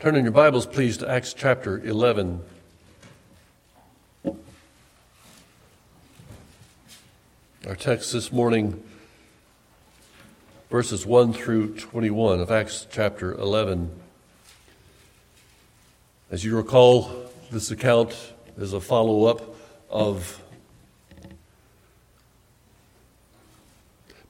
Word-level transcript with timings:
Turn 0.00 0.14
in 0.14 0.22
your 0.22 0.32
Bibles, 0.32 0.64
please, 0.64 0.98
to 0.98 1.10
Acts 1.10 1.34
chapter 1.34 1.80
11. 1.84 2.40
Our 7.66 7.74
text 7.76 8.12
this 8.12 8.30
morning, 8.30 8.80
verses 10.70 11.04
1 11.04 11.32
through 11.32 11.74
21 11.74 12.38
of 12.38 12.52
Acts 12.52 12.86
chapter 12.88 13.34
11. 13.34 13.90
As 16.30 16.44
you 16.44 16.56
recall, 16.56 17.10
this 17.50 17.72
account 17.72 18.16
is 18.56 18.72
a 18.74 18.80
follow 18.80 19.24
up 19.24 19.56
of 19.90 20.40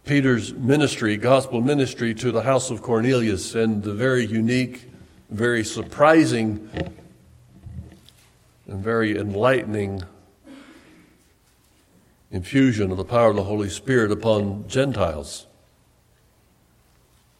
Peter's 0.06 0.54
ministry, 0.54 1.18
gospel 1.18 1.60
ministry 1.60 2.14
to 2.14 2.32
the 2.32 2.40
house 2.40 2.70
of 2.70 2.80
Cornelius, 2.80 3.54
and 3.54 3.82
the 3.82 3.92
very 3.92 4.24
unique 4.24 4.88
very 5.30 5.62
surprising 5.62 6.70
and 8.66 8.82
very 8.82 9.16
enlightening 9.18 10.02
infusion 12.30 12.90
of 12.90 12.96
the 12.96 13.04
power 13.04 13.30
of 13.30 13.36
the 13.36 13.44
Holy 13.44 13.68
Spirit 13.68 14.10
upon 14.10 14.66
Gentiles, 14.68 15.46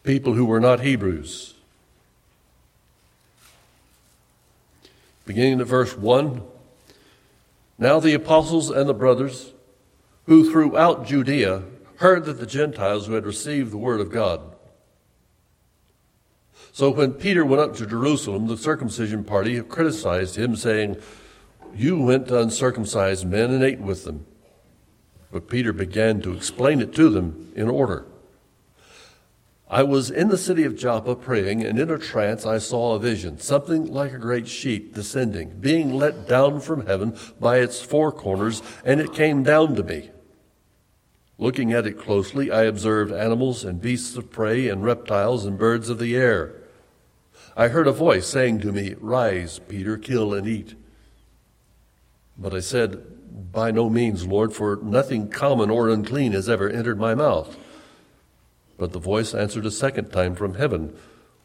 people 0.03 0.33
who 0.33 0.45
were 0.45 0.59
not 0.59 0.81
Hebrews. 0.81 1.55
Beginning 5.25 5.61
at 5.61 5.67
verse 5.67 5.95
1 5.95 6.41
Now 7.77 7.99
the 7.99 8.13
apostles 8.13 8.71
and 8.71 8.89
the 8.89 8.93
brothers 8.95 9.53
who 10.25 10.51
throughout 10.51 11.05
Judea 11.05 11.63
heard 11.97 12.25
that 12.25 12.39
the 12.39 12.47
Gentiles 12.47 13.07
who 13.07 13.13
had 13.13 13.25
received 13.25 13.71
the 13.71 13.77
word 13.77 13.99
of 13.99 14.11
God 14.11 14.48
so 16.71 16.91
when 16.91 17.13
Peter 17.13 17.45
went 17.45 17.61
up 17.61 17.75
to 17.77 17.85
Jerusalem, 17.85 18.47
the 18.47 18.57
circumcision 18.57 19.23
party 19.23 19.61
criticized 19.61 20.35
him, 20.35 20.55
saying, 20.55 20.97
You 21.75 22.01
went 22.01 22.27
to 22.27 22.39
uncircumcised 22.39 23.25
men 23.27 23.51
and 23.51 23.63
ate 23.63 23.79
with 23.79 24.05
them. 24.05 24.25
But 25.31 25.49
Peter 25.49 25.73
began 25.73 26.21
to 26.21 26.33
explain 26.33 26.81
it 26.81 26.93
to 26.95 27.09
them 27.09 27.51
in 27.55 27.69
order. 27.69 28.05
I 29.71 29.83
was 29.83 30.09
in 30.09 30.29
the 30.29 30.37
city 30.37 30.63
of 30.63 30.75
Joppa 30.75 31.15
praying, 31.15 31.63
and 31.63 31.79
in 31.79 31.91
a 31.91 31.99
trance 31.99 32.43
I 32.43 32.57
saw 32.57 32.95
a 32.95 32.99
vision, 32.99 33.39
something 33.39 33.85
like 33.85 34.13
a 34.13 34.17
great 34.17 34.47
sheet 34.47 34.95
descending, 34.95 35.59
being 35.59 35.93
let 35.93 36.27
down 36.27 36.59
from 36.59 36.87
heaven 36.87 37.15
by 37.39 37.57
its 37.59 37.79
four 37.79 38.11
corners, 38.11 38.63
and 38.83 38.99
it 38.99 39.13
came 39.13 39.43
down 39.43 39.75
to 39.75 39.83
me. 39.83 40.09
Looking 41.37 41.71
at 41.71 41.85
it 41.85 41.99
closely, 41.99 42.51
I 42.51 42.63
observed 42.63 43.13
animals 43.13 43.63
and 43.63 43.79
beasts 43.79 44.17
of 44.17 44.31
prey 44.31 44.67
and 44.69 44.83
reptiles 44.83 45.45
and 45.45 45.57
birds 45.57 45.87
of 45.87 45.99
the 45.99 46.15
air. 46.15 46.58
I 47.59 47.67
heard 47.67 47.87
a 47.87 47.91
voice 47.91 48.25
saying 48.25 48.61
to 48.61 48.71
me, 48.71 48.95
Rise, 49.01 49.59
Peter, 49.59 49.97
kill 49.97 50.33
and 50.33 50.47
eat. 50.47 50.75
But 52.37 52.53
I 52.53 52.61
said, 52.61 53.51
By 53.51 53.69
no 53.69 53.89
means, 53.89 54.25
Lord, 54.25 54.53
for 54.53 54.79
nothing 54.81 55.29
common 55.29 55.69
or 55.69 55.89
unclean 55.89 56.31
has 56.31 56.47
ever 56.47 56.69
entered 56.69 56.97
my 56.97 57.15
mouth. 57.15 57.57
But 58.77 58.93
the 58.93 58.99
voice 58.99 59.33
answered 59.33 59.65
a 59.65 59.71
second 59.71 60.09
time 60.11 60.35
from 60.35 60.53
heaven, 60.53 60.95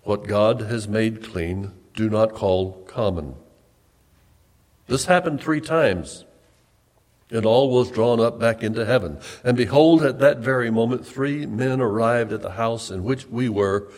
What 0.04 0.28
God 0.28 0.60
has 0.60 0.86
made 0.86 1.24
clean, 1.24 1.72
do 1.94 2.08
not 2.08 2.32
call 2.32 2.84
common. 2.86 3.34
This 4.86 5.06
happened 5.06 5.40
three 5.40 5.60
times, 5.60 6.26
and 7.28 7.44
all 7.44 7.70
was 7.70 7.90
drawn 7.90 8.20
up 8.20 8.38
back 8.38 8.62
into 8.62 8.86
heaven. 8.86 9.18
And 9.42 9.56
behold, 9.56 10.04
at 10.04 10.20
that 10.20 10.38
very 10.38 10.70
moment, 10.70 11.04
three 11.04 11.44
men 11.44 11.80
arrived 11.80 12.32
at 12.32 12.42
the 12.42 12.52
house 12.52 12.88
in 12.88 13.02
which 13.02 13.26
we 13.26 13.48
were 13.48 13.90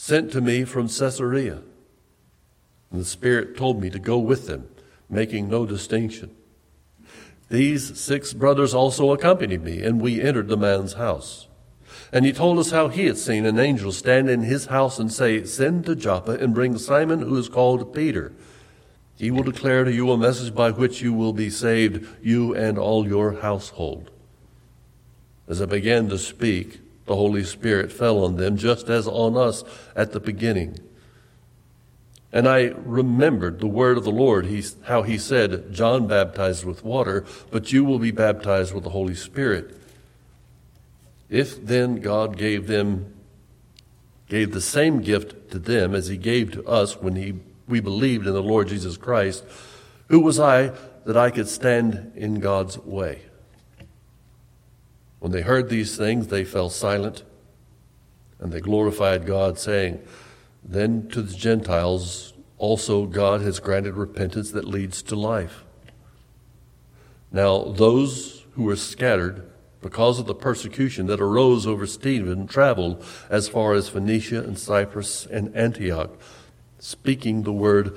sent 0.00 0.30
to 0.30 0.40
me 0.40 0.62
from 0.62 0.86
Caesarea. 0.86 1.60
And 2.92 3.00
the 3.00 3.04
Spirit 3.04 3.56
told 3.56 3.82
me 3.82 3.90
to 3.90 3.98
go 3.98 4.16
with 4.16 4.46
them, 4.46 4.68
making 5.10 5.48
no 5.48 5.66
distinction. 5.66 6.30
These 7.50 7.98
six 7.98 8.32
brothers 8.32 8.74
also 8.74 9.10
accompanied 9.10 9.64
me, 9.64 9.82
and 9.82 10.00
we 10.00 10.22
entered 10.22 10.46
the 10.46 10.56
man's 10.56 10.92
house. 10.92 11.48
And 12.12 12.24
he 12.24 12.32
told 12.32 12.60
us 12.60 12.70
how 12.70 12.86
he 12.86 13.06
had 13.06 13.18
seen 13.18 13.44
an 13.44 13.58
angel 13.58 13.90
stand 13.90 14.30
in 14.30 14.42
his 14.42 14.66
house 14.66 15.00
and 15.00 15.12
say, 15.12 15.42
Send 15.44 15.84
to 15.86 15.96
Joppa 15.96 16.38
and 16.38 16.54
bring 16.54 16.78
Simon, 16.78 17.22
who 17.22 17.36
is 17.36 17.48
called 17.48 17.92
Peter. 17.92 18.32
He 19.16 19.32
will 19.32 19.42
declare 19.42 19.82
to 19.82 19.92
you 19.92 20.12
a 20.12 20.16
message 20.16 20.54
by 20.54 20.70
which 20.70 21.02
you 21.02 21.12
will 21.12 21.32
be 21.32 21.50
saved, 21.50 22.06
you 22.22 22.54
and 22.54 22.78
all 22.78 23.04
your 23.04 23.40
household. 23.40 24.12
As 25.48 25.60
I 25.60 25.66
began 25.66 26.08
to 26.10 26.18
speak, 26.18 26.82
the 27.08 27.16
Holy 27.16 27.42
Spirit 27.42 27.90
fell 27.90 28.24
on 28.24 28.36
them, 28.36 28.56
just 28.56 28.88
as 28.88 29.08
on 29.08 29.36
us 29.36 29.64
at 29.96 30.12
the 30.12 30.20
beginning. 30.20 30.78
And 32.32 32.46
I 32.46 32.74
remembered 32.76 33.58
the 33.58 33.66
word 33.66 33.96
of 33.96 34.04
the 34.04 34.10
Lord, 34.10 34.46
he, 34.46 34.62
how 34.84 35.02
he 35.02 35.16
said, 35.16 35.72
John 35.72 36.06
baptized 36.06 36.64
with 36.64 36.84
water, 36.84 37.24
but 37.50 37.72
you 37.72 37.84
will 37.84 37.98
be 37.98 38.10
baptized 38.10 38.74
with 38.74 38.84
the 38.84 38.90
Holy 38.90 39.14
Spirit. 39.14 39.74
If 41.30 41.64
then 41.64 42.00
God 42.00 42.36
gave 42.36 42.66
them, 42.66 43.14
gave 44.28 44.52
the 44.52 44.60
same 44.60 45.00
gift 45.00 45.50
to 45.52 45.58
them 45.58 45.94
as 45.94 46.08
he 46.08 46.18
gave 46.18 46.52
to 46.52 46.66
us 46.66 46.98
when 46.98 47.16
he, 47.16 47.34
we 47.66 47.80
believed 47.80 48.26
in 48.26 48.34
the 48.34 48.42
Lord 48.42 48.68
Jesus 48.68 48.98
Christ, 48.98 49.42
who 50.08 50.20
was 50.20 50.38
I 50.38 50.72
that 51.06 51.16
I 51.16 51.30
could 51.30 51.48
stand 51.48 52.12
in 52.14 52.40
God's 52.40 52.78
way? 52.78 53.22
When 55.20 55.32
they 55.32 55.42
heard 55.42 55.68
these 55.68 55.96
things, 55.96 56.28
they 56.28 56.44
fell 56.44 56.70
silent 56.70 57.24
and 58.38 58.52
they 58.52 58.60
glorified 58.60 59.26
God, 59.26 59.58
saying, 59.58 60.00
Then 60.62 61.08
to 61.08 61.22
the 61.22 61.34
Gentiles 61.34 62.32
also 62.56 63.06
God 63.06 63.40
has 63.40 63.60
granted 63.60 63.94
repentance 63.94 64.50
that 64.52 64.64
leads 64.64 65.02
to 65.04 65.16
life. 65.16 65.64
Now, 67.30 67.64
those 67.64 68.44
who 68.52 68.64
were 68.64 68.76
scattered 68.76 69.48
because 69.80 70.18
of 70.18 70.26
the 70.26 70.34
persecution 70.34 71.06
that 71.06 71.20
arose 71.20 71.66
over 71.66 71.86
Stephen 71.86 72.46
traveled 72.46 73.04
as 73.30 73.48
far 73.48 73.74
as 73.74 73.88
Phoenicia 73.88 74.42
and 74.42 74.58
Cyprus 74.58 75.26
and 75.26 75.54
Antioch, 75.54 76.10
speaking 76.78 77.42
the 77.42 77.52
word 77.52 77.96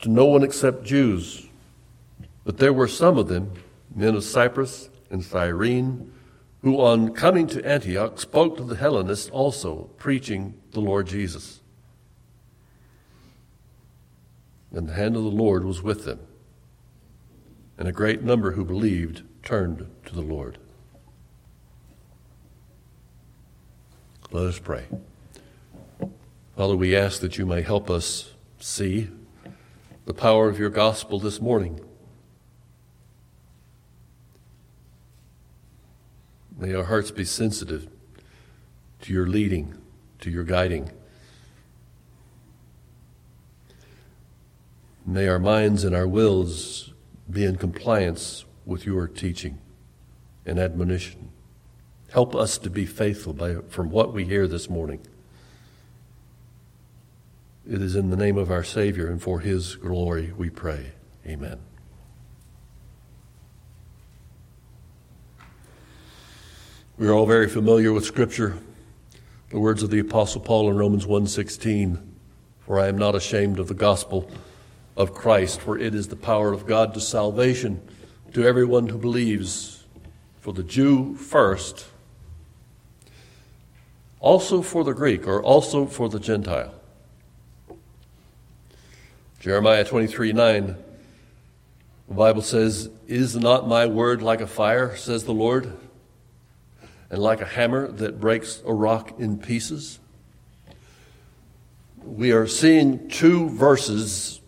to 0.00 0.08
no 0.08 0.24
one 0.24 0.42
except 0.42 0.84
Jews. 0.84 1.48
But 2.44 2.58
there 2.58 2.72
were 2.72 2.88
some 2.88 3.18
of 3.18 3.28
them, 3.28 3.52
men 3.94 4.14
of 4.14 4.24
Cyprus 4.24 4.88
and 5.10 5.24
Cyrene, 5.24 6.12
who 6.62 6.80
on 6.80 7.12
coming 7.12 7.46
to 7.48 7.64
Antioch 7.64 8.18
spoke 8.18 8.56
to 8.56 8.64
the 8.64 8.76
Hellenists 8.76 9.30
also, 9.30 9.90
preaching 9.98 10.54
the 10.72 10.80
Lord 10.80 11.06
Jesus. 11.06 11.60
And 14.72 14.88
the 14.88 14.94
hand 14.94 15.14
of 15.14 15.22
the 15.22 15.30
Lord 15.30 15.64
was 15.64 15.82
with 15.82 16.04
them. 16.04 16.20
And 17.78 17.86
a 17.86 17.92
great 17.92 18.22
number 18.22 18.52
who 18.52 18.64
believed 18.64 19.22
turned 19.42 19.86
to 20.06 20.14
the 20.14 20.22
Lord. 20.22 20.58
Let 24.30 24.46
us 24.46 24.58
pray. 24.58 24.86
Father, 26.56 26.76
we 26.76 26.96
ask 26.96 27.20
that 27.20 27.38
you 27.38 27.46
may 27.46 27.62
help 27.62 27.90
us 27.90 28.32
see 28.58 29.08
the 30.06 30.14
power 30.14 30.48
of 30.48 30.58
your 30.58 30.70
gospel 30.70 31.18
this 31.18 31.40
morning. 31.40 31.80
May 36.56 36.74
our 36.74 36.84
hearts 36.84 37.10
be 37.10 37.24
sensitive 37.24 37.88
to 39.02 39.12
your 39.12 39.26
leading, 39.26 39.74
to 40.20 40.30
your 40.30 40.44
guiding. 40.44 40.90
May 45.06 45.28
our 45.28 45.38
minds 45.38 45.84
and 45.84 45.94
our 45.94 46.08
wills 46.08 46.92
be 47.30 47.44
in 47.44 47.56
compliance 47.56 48.44
with 48.64 48.86
your 48.86 49.06
teaching 49.06 49.58
and 50.46 50.58
admonition. 50.58 51.30
Help 52.10 52.34
us 52.34 52.58
to 52.58 52.70
be 52.70 52.86
faithful 52.86 53.32
by, 53.32 53.56
from 53.68 53.90
what 53.90 54.12
we 54.12 54.24
hear 54.24 54.46
this 54.46 54.70
morning. 54.70 55.00
It 57.68 57.82
is 57.82 57.96
in 57.96 58.10
the 58.10 58.16
name 58.16 58.38
of 58.38 58.50
our 58.50 58.64
Savior 58.64 59.08
and 59.08 59.20
for 59.20 59.40
his 59.40 59.76
glory 59.76 60.32
we 60.36 60.50
pray. 60.50 60.92
Amen. 61.26 61.58
We 66.96 67.08
are 67.08 67.12
all 67.12 67.26
very 67.26 67.48
familiar 67.48 67.92
with 67.92 68.04
Scripture. 68.04 68.56
The 69.50 69.58
words 69.58 69.82
of 69.82 69.90
the 69.90 69.98
Apostle 69.98 70.40
Paul 70.40 70.70
in 70.70 70.76
Romans 70.76 71.04
1:16, 71.04 71.98
"For 72.60 72.78
I 72.78 72.86
am 72.86 72.96
not 72.96 73.16
ashamed 73.16 73.58
of 73.58 73.66
the 73.66 73.74
gospel 73.74 74.30
of 74.96 75.12
Christ, 75.12 75.60
for 75.60 75.76
it 75.76 75.92
is 75.92 76.06
the 76.06 76.14
power 76.14 76.52
of 76.52 76.66
God 76.66 76.94
to 76.94 77.00
salvation 77.00 77.80
to 78.32 78.46
everyone 78.46 78.90
who 78.90 78.98
believes, 78.98 79.82
for 80.38 80.52
the 80.52 80.62
Jew 80.62 81.16
first, 81.16 81.86
also 84.20 84.62
for 84.62 84.84
the 84.84 84.94
Greek, 84.94 85.26
or 85.26 85.42
also 85.42 85.86
for 85.86 86.08
the 86.08 86.20
Gentile." 86.20 86.74
Jeremiah 89.40 89.84
23:9, 89.84 90.76
the 92.06 92.14
Bible 92.14 92.42
says, 92.42 92.88
"Is 93.08 93.34
not 93.34 93.66
my 93.66 93.84
word 93.84 94.22
like 94.22 94.40
a 94.40 94.46
fire, 94.46 94.94
says 94.94 95.24
the 95.24 95.34
Lord?" 95.34 95.72
And 97.10 97.22
like 97.22 97.40
a 97.40 97.46
hammer 97.46 97.90
that 97.92 98.20
breaks 98.20 98.62
a 98.66 98.72
rock 98.72 99.18
in 99.18 99.38
pieces. 99.38 99.98
we 102.04 102.32
are 102.32 102.46
seeing 102.46 103.08
two 103.08 103.48
verses 103.48 104.40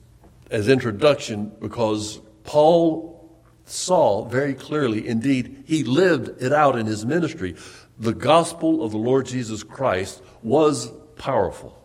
as 0.50 0.69
introduction 0.69 1.53
because 1.61 2.20
Paul 2.44 3.17
saw 3.64 4.25
very 4.25 4.55
clearly, 4.55 5.06
indeed, 5.06 5.64
he 5.67 5.82
lived 5.82 6.43
it 6.43 6.53
out 6.53 6.79
in 6.79 6.87
his 6.87 7.05
ministry. 7.05 7.56
The 7.99 8.14
gospel 8.14 8.85
of 8.85 8.93
the 8.93 8.99
Lord 8.99 9.26
Jesus 9.26 9.62
Christ 9.62 10.23
was 10.43 10.93
powerful. 11.17 11.76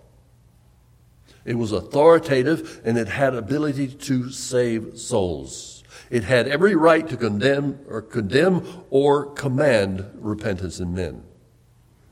It 1.43 1.55
was 1.55 1.71
authoritative 1.71 2.81
and 2.85 2.97
it 2.97 3.07
had 3.07 3.33
ability 3.33 3.87
to 3.87 4.29
save 4.29 4.99
souls. 4.99 5.80
It 6.11 6.25
had 6.25 6.49
every 6.49 6.75
right 6.75 7.07
to 7.07 7.15
condemn 7.15 7.79
or 7.87 8.01
condemn 8.01 8.83
or 8.89 9.27
command 9.27 10.05
repentance 10.15 10.81
in 10.81 10.93
men. 10.93 11.23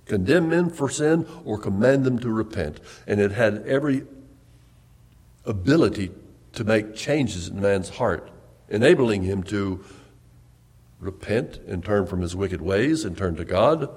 Condemn 0.06 0.48
men 0.48 0.70
for 0.70 0.90
sin 0.90 1.28
or 1.44 1.58
command 1.58 2.06
them 2.06 2.18
to 2.20 2.32
repent. 2.32 2.80
And 3.06 3.20
it 3.20 3.34
had 3.34 3.68
every 3.68 4.08
ability 5.46 6.12
to 6.54 6.64
make 6.64 6.96
changes 6.96 7.50
in 7.50 7.60
man's 7.60 7.90
heart, 7.90 8.32
enabling 8.70 9.24
him 9.24 9.44
to 9.44 9.84
repent 11.02 11.58
and 11.68 11.84
turn 11.84 12.08
from 12.08 12.22
his 12.22 12.34
wicked 12.34 12.62
ways 12.62 13.04
and 13.04 13.18
turn 13.18 13.36
to 13.36 13.44
God. 13.44 13.90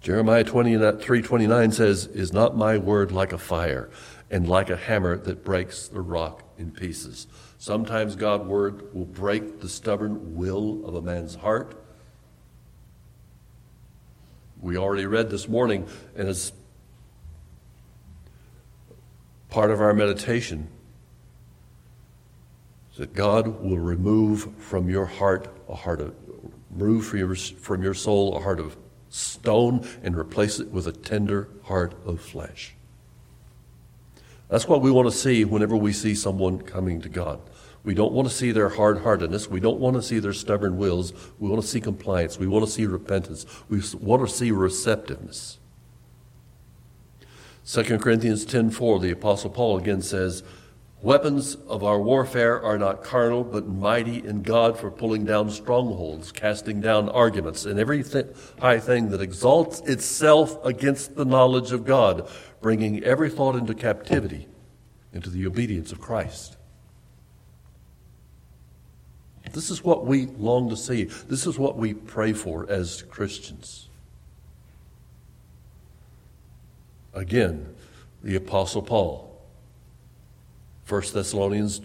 Jeremiah 0.00 0.44
23:29 0.44 1.70
says, 1.70 2.06
"Is 2.06 2.32
not 2.32 2.56
my 2.56 2.78
word 2.78 3.12
like 3.12 3.34
a 3.34 3.38
fire 3.38 3.90
and 4.30 4.48
like 4.48 4.70
a 4.70 4.76
hammer 4.76 5.16
that 5.16 5.44
breaks 5.44 5.88
the 5.88 6.00
rock 6.00 6.42
in 6.58 6.70
pieces?" 6.70 7.26
Sometimes 7.58 8.16
God's 8.16 8.44
word 8.44 8.94
will 8.94 9.04
break 9.04 9.60
the 9.60 9.68
stubborn 9.68 10.36
will 10.36 10.84
of 10.86 10.94
a 10.94 11.02
man's 11.02 11.36
heart. 11.36 11.74
We 14.60 14.76
already 14.76 15.06
read 15.06 15.30
this 15.30 15.48
morning, 15.48 15.86
and 16.16 16.28
as 16.28 16.52
part 19.48 19.70
of 19.70 19.80
our 19.80 19.94
meditation, 19.94 20.68
that 22.96 23.14
God 23.14 23.62
will 23.62 23.78
remove 23.78 24.52
from 24.58 24.90
your 24.90 25.06
heart 25.06 25.48
a 25.68 25.74
heart 25.74 26.00
of 26.00 26.14
remove 26.70 27.06
from 27.06 27.18
your, 27.18 27.34
from 27.34 27.82
your 27.82 27.94
soul 27.94 28.36
a 28.36 28.40
heart 28.40 28.60
of 28.60 28.76
stone 29.08 29.86
and 30.02 30.16
replace 30.16 30.60
it 30.60 30.70
with 30.70 30.86
a 30.86 30.92
tender 30.92 31.48
heart 31.62 31.94
of 32.04 32.20
flesh. 32.20 32.74
That's 34.48 34.66
what 34.66 34.80
we 34.80 34.90
want 34.90 35.10
to 35.10 35.16
see 35.16 35.44
whenever 35.44 35.76
we 35.76 35.92
see 35.92 36.14
someone 36.14 36.60
coming 36.60 37.00
to 37.02 37.08
God. 37.08 37.40
We 37.84 37.94
don't 37.94 38.12
want 38.12 38.28
to 38.28 38.34
see 38.34 38.50
their 38.50 38.70
hard 38.70 38.98
heartedness. 38.98 39.48
We 39.48 39.60
don't 39.60 39.78
want 39.78 39.96
to 39.96 40.02
see 40.02 40.18
their 40.18 40.32
stubborn 40.32 40.78
wills. 40.78 41.12
We 41.38 41.48
want 41.48 41.62
to 41.62 41.68
see 41.68 41.80
compliance. 41.80 42.38
We 42.38 42.46
want 42.46 42.64
to 42.64 42.70
see 42.70 42.86
repentance. 42.86 43.46
We 43.68 43.80
want 44.00 44.26
to 44.26 44.34
see 44.34 44.50
receptiveness. 44.50 45.58
2 47.66 47.98
Corinthians 47.98 48.46
10:4 48.46 49.00
the 49.00 49.10
apostle 49.10 49.50
Paul 49.50 49.76
again 49.76 50.00
says, 50.00 50.42
Weapons 51.00 51.54
of 51.68 51.84
our 51.84 52.00
warfare 52.00 52.60
are 52.60 52.76
not 52.76 53.04
carnal, 53.04 53.44
but 53.44 53.68
mighty 53.68 54.24
in 54.24 54.42
God 54.42 54.76
for 54.76 54.90
pulling 54.90 55.24
down 55.24 55.48
strongholds, 55.48 56.32
casting 56.32 56.80
down 56.80 57.08
arguments, 57.08 57.66
and 57.66 57.78
every 57.78 58.02
high 58.60 58.80
thing 58.80 59.10
that 59.10 59.20
exalts 59.20 59.80
itself 59.82 60.58
against 60.64 61.14
the 61.14 61.24
knowledge 61.24 61.70
of 61.70 61.84
God, 61.84 62.28
bringing 62.60 63.02
every 63.04 63.30
thought 63.30 63.56
into 63.56 63.74
captivity 63.74 64.46
into 65.12 65.30
the 65.30 65.46
obedience 65.46 65.92
of 65.92 66.00
Christ. 66.00 66.56
This 69.52 69.70
is 69.70 69.82
what 69.82 70.04
we 70.04 70.26
long 70.26 70.68
to 70.70 70.76
see. 70.76 71.04
This 71.04 71.46
is 71.46 71.58
what 71.58 71.76
we 71.76 71.94
pray 71.94 72.32
for 72.32 72.70
as 72.70 73.02
Christians. 73.02 73.88
Again, 77.14 77.74
the 78.22 78.36
Apostle 78.36 78.82
Paul 78.82 79.40
1 80.86 81.02
Thessalonians 81.12 81.80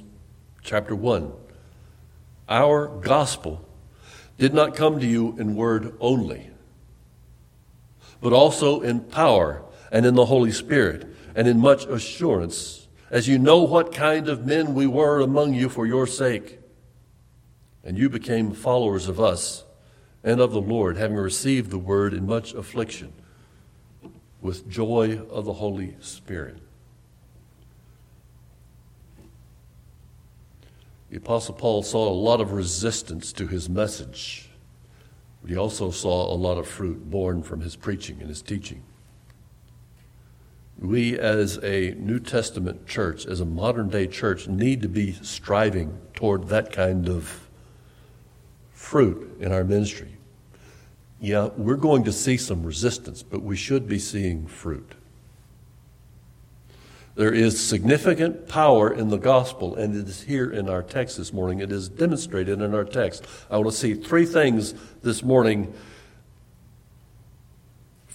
chapter 0.61 0.95
1. 0.95 1.31
Our 2.49 2.87
gospel 2.87 3.67
did 4.37 4.53
not 4.53 4.75
come 4.75 4.99
to 4.99 5.05
you 5.05 5.35
in 5.37 5.55
word 5.55 5.95
only, 5.99 6.49
but 8.21 8.33
also 8.33 8.81
in 8.81 8.99
power 8.99 9.62
and 9.94 10.06
in 10.06 10.16
the 10.16 10.25
Holy 10.25 10.51
Spirit 10.51 11.07
and 11.34 11.48
in 11.48 11.62
much 11.62 11.86
assurance, 11.86 12.90
as 13.10 13.30
you 13.30 13.40
know 13.40 13.63
what 13.63 13.94
kind 13.94 14.28
of 14.28 14.45
men 14.45 14.74
we 14.74 14.86
were 14.86 15.22
among 15.22 15.54
you 15.54 15.69
for 15.69 15.88
your 15.88 16.06
sake. 16.06 16.60
And 17.86 17.98
you 17.98 18.10
became 18.10 18.51
followers 18.51 19.07
of 19.07 19.22
us 19.22 19.63
and 20.22 20.42
of 20.42 20.51
the 20.51 20.62
Lord, 20.62 20.98
having 20.98 21.16
received 21.16 21.72
the 21.72 21.78
word 21.78 22.13
in 22.13 22.25
much 22.25 22.54
affliction 22.54 23.13
with 24.42 24.68
joy 24.68 25.22
of 25.30 25.45
the 25.45 25.54
Holy 25.54 25.95
Spirit 26.01 26.57
The 31.13 31.19
Apostle 31.19 31.54
Paul 31.54 31.84
saw 31.84 32.10
a 32.10 32.12
lot 32.12 32.42
of 32.42 32.54
resistance 32.54 33.31
to 33.34 33.45
his 33.45 33.69
message, 33.69 34.50
but 35.44 35.51
he 35.51 35.56
also 35.56 35.92
saw 35.92 36.34
a 36.34 36.34
lot 36.34 36.57
of 36.57 36.68
fruit 36.68 37.07
born 37.07 37.44
from 37.44 37.62
his 37.62 37.75
preaching 37.75 38.18
and 38.19 38.30
his 38.30 38.42
teaching. 38.42 38.81
We, 40.79 41.17
as 41.17 41.57
a 41.63 41.91
New 41.97 42.19
Testament 42.19 42.87
church, 42.87 43.25
as 43.25 43.39
a 43.39 43.45
modern 43.45 43.89
day 43.89 44.07
church, 44.07 44.47
need 44.47 44.81
to 44.81 44.89
be 44.89 45.13
striving 45.13 45.97
toward 46.13 46.47
that 46.49 46.71
kind 46.71 47.07
of 47.07 47.47
fruit 48.71 49.37
in 49.39 49.51
our 49.51 49.63
ministry. 49.63 50.17
Yeah, 51.21 51.49
we're 51.55 51.77
going 51.77 52.03
to 52.03 52.11
see 52.11 52.35
some 52.35 52.63
resistance, 52.63 53.23
but 53.23 53.41
we 53.41 53.55
should 53.55 53.87
be 53.87 53.97
seeing 53.97 54.45
fruit. 54.45 54.95
There 57.15 57.31
is 57.31 57.63
significant 57.63 58.47
power 58.47 58.91
in 58.91 59.09
the 59.09 59.17
gospel, 59.17 59.75
and 59.75 59.95
it 59.95 60.09
is 60.09 60.23
here 60.23 60.51
in 60.51 60.67
our 60.67 60.81
text 60.81 61.17
this 61.17 61.31
morning. 61.31 61.59
It 61.59 61.71
is 61.71 61.87
demonstrated 61.87 62.59
in 62.59 62.73
our 62.73 62.83
text. 62.83 63.25
I 63.51 63.57
want 63.57 63.69
to 63.69 63.77
see 63.77 63.93
three 63.93 64.25
things 64.25 64.73
this 65.03 65.21
morning. 65.21 65.73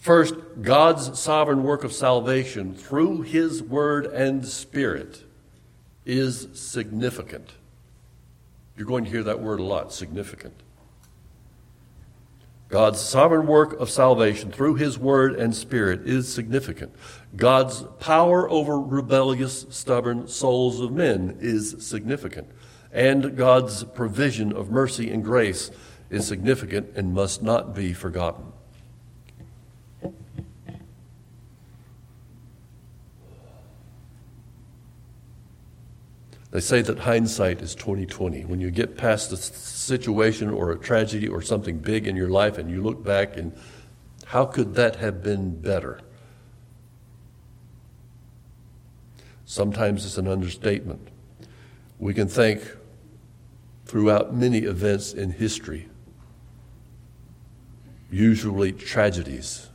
First, 0.00 0.34
God's 0.62 1.18
sovereign 1.18 1.64
work 1.64 1.82
of 1.82 1.92
salvation 1.92 2.74
through 2.74 3.22
His 3.22 3.62
Word 3.62 4.06
and 4.06 4.46
Spirit 4.46 5.24
is 6.06 6.48
significant. 6.54 7.52
You're 8.76 8.86
going 8.86 9.04
to 9.04 9.10
hear 9.10 9.24
that 9.24 9.40
word 9.40 9.58
a 9.58 9.64
lot 9.64 9.92
significant. 9.92 10.54
God's 12.68 13.00
sovereign 13.00 13.46
work 13.46 13.72
of 13.80 13.90
salvation 13.90 14.52
through 14.52 14.76
His 14.76 14.98
Word 14.98 15.34
and 15.34 15.54
Spirit 15.54 16.06
is 16.06 16.32
significant. 16.32 16.94
God's 17.34 17.82
power 17.98 18.48
over 18.48 18.78
rebellious, 18.78 19.66
stubborn 19.70 20.28
souls 20.28 20.80
of 20.80 20.92
men 20.92 21.38
is 21.40 21.76
significant. 21.80 22.48
And 22.92 23.36
God's 23.36 23.82
provision 23.82 24.52
of 24.52 24.70
mercy 24.70 25.10
and 25.10 25.24
grace 25.24 25.72
is 26.08 26.26
significant 26.26 26.90
and 26.94 27.12
must 27.12 27.42
not 27.42 27.74
be 27.74 27.92
forgotten. 27.92 28.52
They 36.58 36.62
say 36.62 36.82
that 36.82 36.98
hindsight 36.98 37.62
is 37.62 37.76
2020. 37.76 38.44
When 38.46 38.60
you 38.60 38.72
get 38.72 38.96
past 38.96 39.30
a 39.30 39.36
situation 39.36 40.50
or 40.50 40.72
a 40.72 40.76
tragedy 40.76 41.28
or 41.28 41.40
something 41.40 41.78
big 41.78 42.08
in 42.08 42.16
your 42.16 42.30
life 42.30 42.58
and 42.58 42.68
you 42.68 42.82
look 42.82 43.04
back 43.04 43.36
and 43.36 43.56
how 44.24 44.44
could 44.44 44.74
that 44.74 44.96
have 44.96 45.22
been 45.22 45.60
better? 45.60 46.00
Sometimes 49.44 50.04
it's 50.04 50.18
an 50.18 50.26
understatement. 50.26 51.06
We 52.00 52.12
can 52.12 52.26
think 52.26 52.68
throughout 53.84 54.34
many 54.34 54.58
events 54.58 55.12
in 55.12 55.30
history, 55.30 55.88
usually 58.10 58.72
tragedies. 58.72 59.68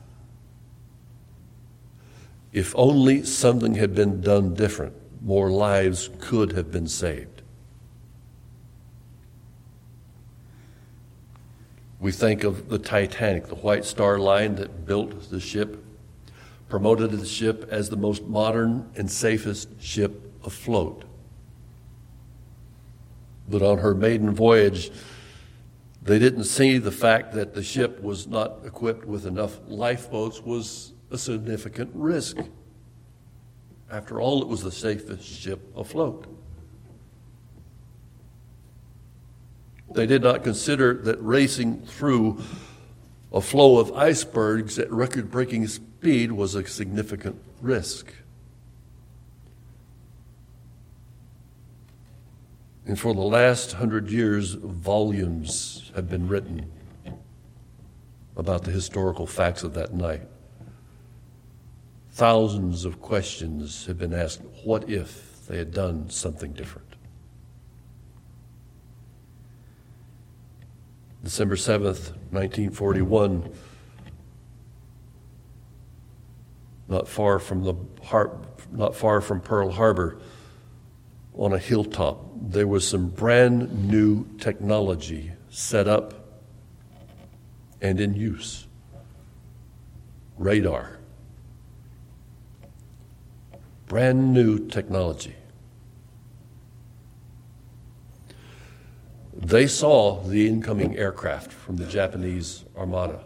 If 2.52 2.76
only 2.76 3.24
something 3.24 3.76
had 3.76 3.96
been 3.96 4.20
done 4.20 4.54
different 4.54 4.98
more 5.24 5.50
lives 5.50 6.10
could 6.20 6.52
have 6.52 6.70
been 6.70 6.88
saved. 6.88 7.42
We 12.00 12.12
think 12.12 12.44
of 12.44 12.68
the 12.68 12.78
Titanic, 12.78 13.48
the 13.48 13.56
White 13.56 13.86
Star 13.86 14.20
Line 14.20 14.56
that 14.56 14.86
built 14.86 15.30
the 15.30 15.40
ship, 15.40 15.82
promoted 16.68 17.12
the 17.12 17.26
ship 17.26 17.66
as 17.72 17.90
the 17.90 17.96
most 17.96 18.24
modern 18.24 18.90
and 18.98 19.10
safest 19.10 19.82
ship 19.82 20.34
afloat. 20.44 21.06
But 23.48 23.62
on 23.62 23.78
her 23.78 23.94
maiden 23.94 24.32
voyage, 24.32 24.92
they 26.02 26.20
didn't 26.20 26.44
see 26.44 26.78
the 26.78 26.92
fact 26.92 27.34
that 27.34 27.54
the 27.54 27.64
ship 27.64 28.02
was 28.02 28.28
not 28.28 28.58
equipped 28.66 29.06
with 29.06 29.26
enough 29.26 29.60
lifeboats 29.68 30.42
was 30.42 30.92
a 31.12 31.18
significant 31.18 31.92
risk. 31.94 32.38
After 33.94 34.20
all, 34.20 34.42
it 34.42 34.48
was 34.48 34.64
the 34.64 34.72
safest 34.72 35.24
ship 35.24 35.62
afloat. 35.78 36.26
They 39.94 40.08
did 40.08 40.24
not 40.24 40.44
consider 40.44 40.96
that 40.96 41.22
racing 41.22 41.82
through 41.82 42.42
a 43.32 43.40
floe 43.40 43.78
of 43.78 43.94
icebergs 43.94 44.80
at 44.80 44.92
record 44.92 45.30
breaking 45.30 45.68
speed 45.68 46.32
was 46.32 46.56
a 46.56 46.66
significant 46.66 47.40
risk. 47.62 48.12
And 52.88 53.00
for 53.00 53.14
the 53.14 53.22
last 53.22 53.74
hundred 53.74 54.10
years, 54.10 54.56
volumes 54.56 55.92
have 55.96 56.10
been 56.10 56.28
written 56.28 56.72
about 58.36 58.64
the 58.64 58.72
historical 58.72 59.28
facts 59.28 59.62
of 59.62 59.76
that 59.76 59.94
night. 59.94 60.24
Thousands 62.14 62.86
of 62.86 63.02
questions 63.02 63.88
have 63.88 63.98
been 63.98 64.14
asked 64.14 64.44
what 64.64 64.88
if 64.88 65.48
they 65.48 65.58
had 65.58 65.74
done 65.74 66.12
something 66.12 66.54
different? 66.54 66.88
December 71.24 71.56
7th, 71.56 72.12
1941, 72.30 73.52
not 76.88 77.08
far 77.08 77.40
from 77.40 77.64
the 77.64 77.74
har- 78.04 78.38
not 78.72 78.96
far 78.96 79.20
from 79.20 79.42
Pearl 79.42 79.72
Harbor, 79.72 80.20
on 81.34 81.52
a 81.52 81.58
hilltop, 81.58 82.26
there 82.40 82.68
was 82.68 82.88
some 82.88 83.10
brand 83.10 83.90
new 83.90 84.28
technology 84.38 85.32
set 85.50 85.88
up 85.88 86.14
and 87.82 88.00
in 88.00 88.14
use. 88.14 88.68
Radar. 90.38 91.00
Brand 93.94 94.34
new 94.34 94.58
technology. 94.58 95.36
They 99.36 99.68
saw 99.68 100.20
the 100.24 100.48
incoming 100.48 100.98
aircraft 100.98 101.52
from 101.52 101.78
the 101.78 101.86
Japanese 101.86 102.66
Armada. 102.76 103.24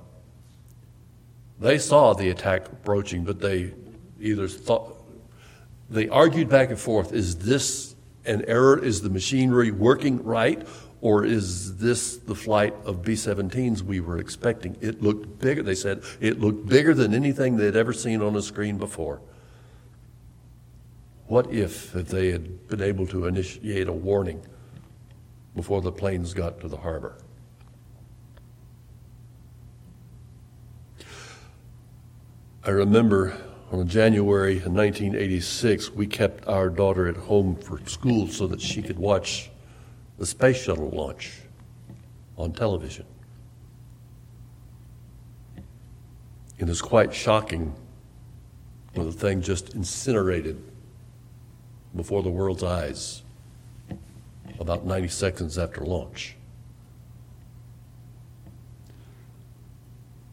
They 1.57 1.77
saw 1.77 2.13
the 2.13 2.31
attack 2.31 2.83
broaching, 2.83 3.23
but 3.23 3.39
they 3.39 3.75
either 4.19 4.49
thought, 4.49 5.01
they 5.89 6.09
argued 6.09 6.49
back 6.49 6.69
and 6.69 6.77
forth 6.77 7.13
is 7.13 7.37
this 7.37 7.95
an 8.25 8.43
error? 8.45 8.77
Is 8.77 9.01
the 9.01 9.09
machinery 9.09 9.71
working 9.71 10.21
right? 10.21 10.67
Or 10.99 11.23
is 11.23 11.77
this 11.77 12.17
the 12.17 12.35
flight 12.35 12.75
of 12.83 13.03
B 13.03 13.13
17s 13.13 13.83
we 13.83 14.01
were 14.01 14.17
expecting? 14.17 14.75
It 14.81 15.01
looked 15.01 15.39
bigger, 15.39 15.63
they 15.63 15.75
said, 15.75 16.03
it 16.19 16.41
looked 16.41 16.67
bigger 16.67 16.93
than 16.93 17.13
anything 17.13 17.55
they'd 17.55 17.77
ever 17.77 17.93
seen 17.93 18.21
on 18.21 18.35
a 18.35 18.41
screen 18.41 18.77
before. 18.77 19.21
What 21.27 21.51
if, 21.51 21.93
if 21.93 22.07
they 22.07 22.31
had 22.31 22.67
been 22.69 22.81
able 22.81 23.05
to 23.07 23.25
initiate 23.25 23.89
a 23.89 23.93
warning 23.93 24.41
before 25.55 25.81
the 25.81 25.91
planes 25.91 26.33
got 26.33 26.61
to 26.61 26.69
the 26.69 26.77
harbor? 26.77 27.17
I 32.63 32.69
remember 32.69 33.37
on 33.71 33.87
January 33.89 34.55
1986, 34.55 35.91
we 35.91 36.07
kept 36.07 36.47
our 36.47 36.69
daughter 36.69 37.07
at 37.07 37.17
home 37.17 37.57
for 37.57 37.85
school 37.85 38.29
so 38.29 38.47
that 38.47 38.61
she 38.61 38.81
could 38.81 38.97
watch 38.97 39.49
the 40.17 40.25
space 40.25 40.63
shuttle 40.63 40.89
launch 40.89 41.41
on 42.37 42.53
television. 42.53 43.05
It 46.57 46.67
was 46.67 46.81
quite 46.81 47.13
shocking 47.13 47.75
when 48.93 49.05
the 49.05 49.11
thing 49.11 49.41
just 49.41 49.73
incinerated 49.73 50.61
before 51.97 52.23
the 52.23 52.29
world's 52.29 52.63
eyes 52.63 53.23
about 54.59 54.85
90 54.85 55.07
seconds 55.09 55.57
after 55.57 55.81
launch. 55.81 56.35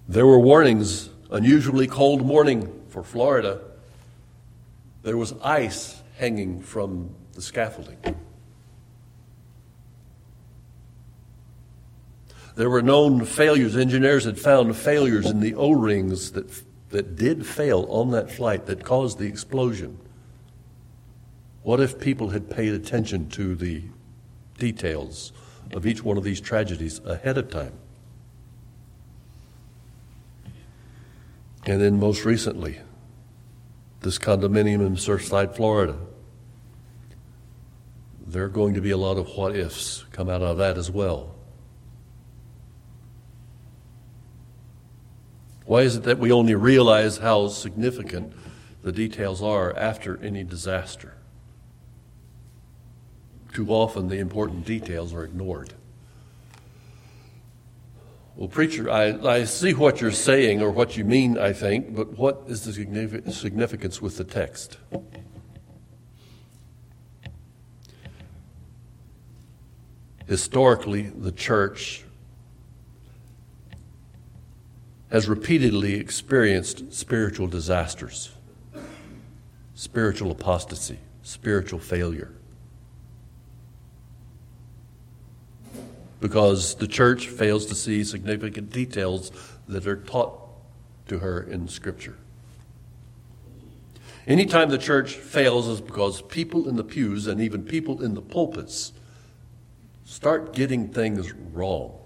There 0.08 0.26
were 0.26 0.38
warnings, 0.38 1.10
unusually 1.30 1.86
cold 1.86 2.24
morning 2.24 2.82
for 2.88 3.02
Florida. 3.02 3.60
There 5.02 5.16
was 5.16 5.34
ice 5.42 6.02
hanging 6.18 6.60
from 6.60 7.10
the 7.32 7.42
scaffolding. 7.42 7.98
There 12.54 12.70
were 12.70 12.82
known 12.82 13.24
failures. 13.24 13.76
Engineers 13.76 14.24
had 14.24 14.38
found 14.38 14.76
failures 14.76 15.26
in 15.26 15.40
the 15.40 15.54
O 15.54 15.72
rings 15.72 16.32
that, 16.32 16.62
that 16.90 17.16
did 17.16 17.44
fail 17.44 17.86
on 17.88 18.10
that 18.12 18.30
flight 18.30 18.66
that 18.66 18.84
caused 18.84 19.18
the 19.18 19.26
explosion. 19.26 19.98
What 21.64 21.80
if 21.80 21.98
people 21.98 22.28
had 22.28 22.50
paid 22.50 22.74
attention 22.74 23.30
to 23.30 23.54
the 23.54 23.84
details 24.58 25.32
of 25.72 25.86
each 25.86 26.04
one 26.04 26.18
of 26.18 26.22
these 26.22 26.38
tragedies 26.38 27.00
ahead 27.06 27.38
of 27.38 27.50
time? 27.50 27.72
And 31.64 31.80
then, 31.80 31.98
most 31.98 32.26
recently, 32.26 32.80
this 34.00 34.18
condominium 34.18 34.86
in 34.86 34.96
Surfside, 34.96 35.56
Florida. 35.56 35.96
There 38.26 38.44
are 38.44 38.50
going 38.50 38.74
to 38.74 38.82
be 38.82 38.90
a 38.90 38.98
lot 38.98 39.16
of 39.16 39.26
what 39.34 39.56
ifs 39.56 40.04
come 40.12 40.28
out 40.28 40.42
of 40.42 40.58
that 40.58 40.76
as 40.76 40.90
well. 40.90 41.34
Why 45.64 45.80
is 45.80 45.96
it 45.96 46.02
that 46.02 46.18
we 46.18 46.30
only 46.30 46.54
realize 46.54 47.16
how 47.16 47.48
significant 47.48 48.34
the 48.82 48.92
details 48.92 49.42
are 49.42 49.74
after 49.74 50.22
any 50.22 50.44
disaster? 50.44 51.14
Too 53.54 53.68
often, 53.70 54.08
the 54.08 54.18
important 54.18 54.66
details 54.66 55.14
are 55.14 55.22
ignored. 55.22 55.72
Well, 58.34 58.48
preacher, 58.48 58.90
I, 58.90 59.16
I 59.24 59.44
see 59.44 59.74
what 59.74 60.00
you're 60.00 60.10
saying 60.10 60.60
or 60.60 60.72
what 60.72 60.96
you 60.96 61.04
mean, 61.04 61.38
I 61.38 61.52
think, 61.52 61.94
but 61.94 62.18
what 62.18 62.42
is 62.48 62.64
the 62.64 62.72
significance 63.32 64.02
with 64.02 64.16
the 64.16 64.24
text? 64.24 64.78
Historically, 70.26 71.02
the 71.02 71.30
church 71.30 72.02
has 75.12 75.28
repeatedly 75.28 75.94
experienced 75.94 76.92
spiritual 76.92 77.46
disasters, 77.46 78.32
spiritual 79.76 80.32
apostasy, 80.32 80.98
spiritual 81.22 81.78
failure. 81.78 82.32
Because 86.20 86.76
the 86.76 86.86
church 86.86 87.28
fails 87.28 87.66
to 87.66 87.74
see 87.74 88.04
significant 88.04 88.70
details 88.70 89.30
that 89.68 89.86
are 89.86 89.96
taught 89.96 90.38
to 91.08 91.18
her 91.18 91.42
in 91.42 91.68
Scripture. 91.68 92.16
Anytime 94.26 94.70
the 94.70 94.78
church 94.78 95.14
fails 95.14 95.68
is 95.68 95.80
because 95.80 96.22
people 96.22 96.68
in 96.68 96.76
the 96.76 96.84
pews 96.84 97.26
and 97.26 97.40
even 97.40 97.62
people 97.62 98.02
in 98.02 98.14
the 98.14 98.22
pulpits 98.22 98.92
start 100.04 100.54
getting 100.54 100.88
things 100.88 101.32
wrong. 101.52 101.98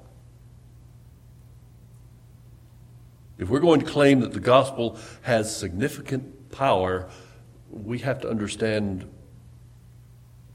If 3.38 3.48
we're 3.48 3.60
going 3.60 3.80
to 3.80 3.86
claim 3.86 4.20
that 4.20 4.32
the 4.32 4.40
gospel 4.40 4.98
has 5.22 5.56
significant 5.56 6.50
power, 6.50 7.08
we 7.70 8.00
have 8.00 8.20
to 8.22 8.28
understand 8.28 9.08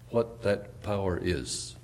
what 0.10 0.42
that 0.44 0.84
power 0.84 1.18
is. 1.18 1.76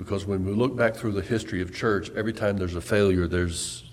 Because 0.00 0.24
when 0.24 0.46
we 0.46 0.52
look 0.52 0.74
back 0.74 0.96
through 0.96 1.12
the 1.12 1.20
history 1.20 1.60
of 1.60 1.74
church, 1.74 2.10
every 2.16 2.32
time 2.32 2.56
there's 2.56 2.74
a 2.74 2.80
failure, 2.80 3.28
there's 3.28 3.84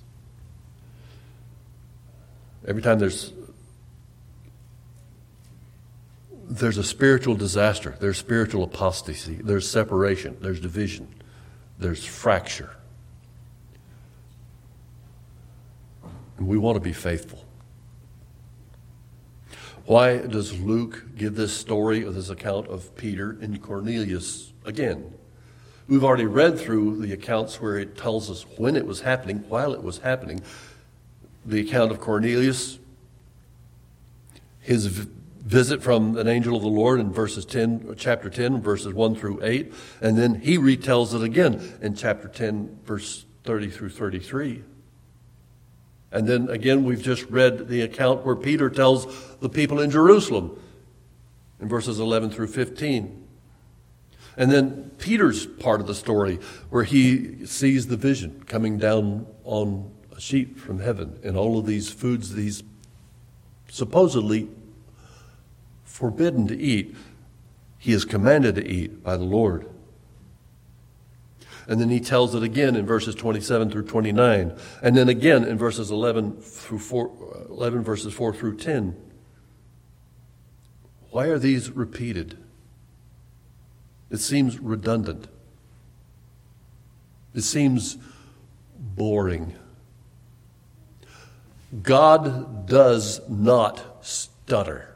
every 2.65 2.81
time 2.81 2.97
there's 2.97 3.33
there's 6.47 6.77
a 6.77 6.83
spiritual 6.83 7.35
disaster, 7.35 7.97
there's 7.99 8.17
spiritual 8.17 8.63
apostasy, 8.63 9.35
there's 9.35 9.69
separation, 9.69 10.37
there's 10.39 10.61
division, 10.61 11.13
there's 11.77 12.05
fracture. 12.05 12.71
And 16.37 16.47
we 16.47 16.57
want 16.57 16.77
to 16.77 16.81
be 16.81 16.93
faithful. 16.93 17.43
Why 19.85 20.19
does 20.19 20.57
Luke 20.57 21.03
give 21.17 21.35
this 21.35 21.51
story 21.53 22.05
or 22.05 22.11
this 22.11 22.29
account 22.29 22.67
of 22.67 22.95
Peter 22.95 23.37
and 23.41 23.61
Cornelius 23.61 24.53
again? 24.63 25.13
We've 25.87 26.03
already 26.03 26.25
read 26.25 26.59
through 26.59 26.97
the 26.97 27.13
accounts 27.13 27.61
where 27.61 27.77
it 27.77 27.97
tells 27.97 28.29
us 28.29 28.45
when 28.57 28.75
it 28.75 28.85
was 28.85 29.01
happening, 29.01 29.45
while 29.47 29.73
it 29.73 29.81
was 29.81 29.99
happening. 29.99 30.41
The 31.45 31.61
account 31.61 31.91
of 31.91 32.01
Cornelius, 32.01 32.77
his 34.59 34.87
visit 34.87 35.81
from 35.81 36.17
an 36.17 36.27
angel 36.27 36.57
of 36.57 36.61
the 36.61 36.67
Lord 36.67 36.99
in 36.99 37.13
verses 37.13 37.45
10, 37.45 37.95
chapter 37.97 38.29
10, 38.29 38.61
verses 38.61 38.93
1 38.93 39.15
through 39.15 39.39
8. 39.41 39.73
And 40.01 40.17
then 40.17 40.41
he 40.41 40.57
retells 40.57 41.15
it 41.15 41.23
again 41.23 41.77
in 41.81 41.95
chapter 41.95 42.27
10, 42.27 42.79
verse 42.83 43.25
30 43.45 43.69
through 43.69 43.89
33. 43.89 44.63
And 46.11 46.27
then 46.27 46.49
again, 46.49 46.83
we've 46.83 47.01
just 47.01 47.23
read 47.29 47.69
the 47.69 47.81
account 47.81 48.25
where 48.25 48.35
Peter 48.35 48.69
tells 48.69 49.37
the 49.37 49.47
people 49.47 49.79
in 49.79 49.89
Jerusalem 49.89 50.59
in 51.61 51.69
verses 51.69 51.97
11 51.99 52.31
through 52.31 52.47
15. 52.47 53.26
And 54.37 54.51
then 54.51 54.91
Peter's 54.99 55.47
part 55.47 55.81
of 55.81 55.87
the 55.87 55.95
story, 55.95 56.39
where 56.69 56.83
he 56.83 57.45
sees 57.45 57.87
the 57.87 57.97
vision 57.97 58.43
coming 58.45 58.77
down 58.77 59.25
on 59.43 59.91
a 60.15 60.21
sheet 60.21 60.59
from 60.59 60.79
heaven 60.79 61.19
and 61.23 61.35
all 61.35 61.57
of 61.57 61.65
these 61.65 61.89
foods 61.89 62.33
he's 62.33 62.63
supposedly 63.69 64.47
forbidden 65.83 66.47
to 66.47 66.57
eat, 66.57 66.95
he 67.79 67.91
is 67.91 68.05
commanded 68.05 68.55
to 68.55 68.67
eat 68.67 69.03
by 69.03 69.17
the 69.17 69.23
Lord. 69.23 69.67
And 71.67 71.81
then 71.81 71.89
he 71.89 71.99
tells 71.99 72.33
it 72.33 72.43
again 72.43 72.75
in 72.75 72.85
verses 72.85 73.13
27 73.15 73.71
through 73.71 73.87
29. 73.87 74.57
And 74.81 74.95
then 74.95 75.09
again 75.09 75.43
in 75.43 75.57
verses 75.57 75.91
11 75.91 76.41
through 76.41 76.79
4, 76.79 77.47
11 77.49 77.83
verses 77.83 78.13
4 78.13 78.33
through 78.33 78.57
10. 78.57 78.95
Why 81.11 81.25
are 81.27 81.39
these 81.39 81.71
repeated? 81.71 82.37
It 84.09 84.17
seems 84.17 84.59
redundant. 84.59 85.27
It 87.33 87.41
seems 87.41 87.97
boring. 88.79 89.53
God 91.83 92.67
does 92.67 93.21
not 93.29 94.05
stutter. 94.05 94.95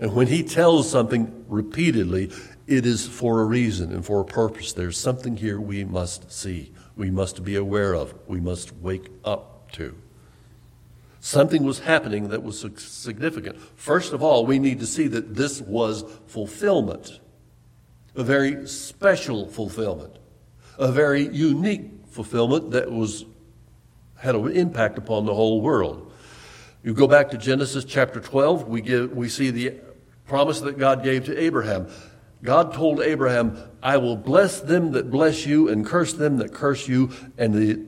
And 0.00 0.14
when 0.14 0.26
he 0.26 0.42
tells 0.42 0.90
something 0.90 1.44
repeatedly, 1.48 2.32
it 2.66 2.84
is 2.84 3.06
for 3.06 3.40
a 3.40 3.44
reason 3.44 3.92
and 3.92 4.04
for 4.04 4.20
a 4.20 4.24
purpose. 4.24 4.72
There's 4.72 4.98
something 4.98 5.36
here 5.36 5.60
we 5.60 5.84
must 5.84 6.32
see, 6.32 6.72
we 6.96 7.10
must 7.10 7.44
be 7.44 7.56
aware 7.56 7.94
of, 7.94 8.14
we 8.26 8.40
must 8.40 8.74
wake 8.76 9.08
up 9.24 9.70
to. 9.72 9.94
Something 11.20 11.62
was 11.62 11.78
happening 11.78 12.28
that 12.28 12.42
was 12.42 12.60
significant. 12.76 13.58
First 13.76 14.12
of 14.12 14.22
all, 14.22 14.44
we 14.44 14.58
need 14.58 14.80
to 14.80 14.86
see 14.86 15.06
that 15.08 15.34
this 15.34 15.60
was 15.60 16.04
fulfillment, 16.26 17.20
a 18.14 18.22
very 18.22 18.66
special 18.68 19.46
fulfillment, 19.46 20.16
a 20.78 20.92
very 20.92 21.26
unique 21.28 21.90
fulfillment 22.08 22.70
that 22.70 22.90
was 22.90 23.24
had 24.16 24.34
an 24.34 24.50
impact 24.52 24.96
upon 24.96 25.26
the 25.26 25.34
whole 25.34 25.60
world. 25.60 26.10
You 26.82 26.94
go 26.94 27.06
back 27.06 27.30
to 27.30 27.38
Genesis 27.38 27.84
chapter 27.84 28.20
12, 28.20 28.68
we, 28.68 28.80
give, 28.80 29.12
we 29.12 29.28
see 29.28 29.50
the 29.50 29.74
promise 30.26 30.60
that 30.60 30.78
God 30.78 31.02
gave 31.02 31.26
to 31.26 31.38
Abraham. 31.38 31.88
God 32.42 32.72
told 32.72 33.00
Abraham, 33.00 33.58
I 33.82 33.96
will 33.96 34.16
bless 34.16 34.60
them 34.60 34.92
that 34.92 35.10
bless 35.10 35.44
you 35.46 35.68
and 35.68 35.84
curse 35.84 36.12
them 36.12 36.38
that 36.38 36.54
curse 36.54 36.88
you, 36.88 37.10
and, 37.36 37.54
the, 37.54 37.84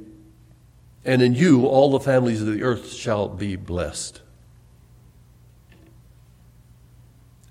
and 1.05 1.23
in 1.23 1.35
you 1.35 1.67
all 1.67 1.91
the 1.91 2.01
families 2.01 2.41
of 2.41 2.49
the 2.49 2.63
earth 2.63 2.93
shall 2.93 3.29
be 3.29 3.57
blessed. 3.57 4.23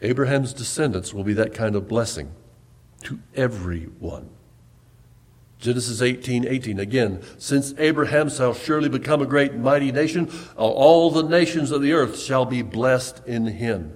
Abraham's 0.02 0.54
descendants 0.54 1.14
will 1.14 1.24
be 1.24 1.34
that 1.34 1.54
kind 1.54 1.76
of 1.76 1.88
blessing 1.88 2.32
to 3.06 3.20
everyone. 3.36 4.30
Genesis 5.60 6.02
18, 6.02 6.48
18. 6.48 6.80
Again, 6.80 7.24
since 7.38 7.74
Abraham 7.78 8.30
shall 8.30 8.54
surely 8.54 8.90
become 8.90 9.22
a 9.22 9.26
great 9.26 9.56
mighty 9.56 9.92
nation, 9.92 10.30
uh, 10.58 10.62
all 10.62 11.10
the 11.10 11.24
nations 11.24 11.72
of 11.72 11.82
the 11.82 11.94
earth 11.94 12.20
shall 12.20 12.46
be 12.46 12.62
blessed 12.62 13.22
in 13.26 13.48
him. 13.48 13.96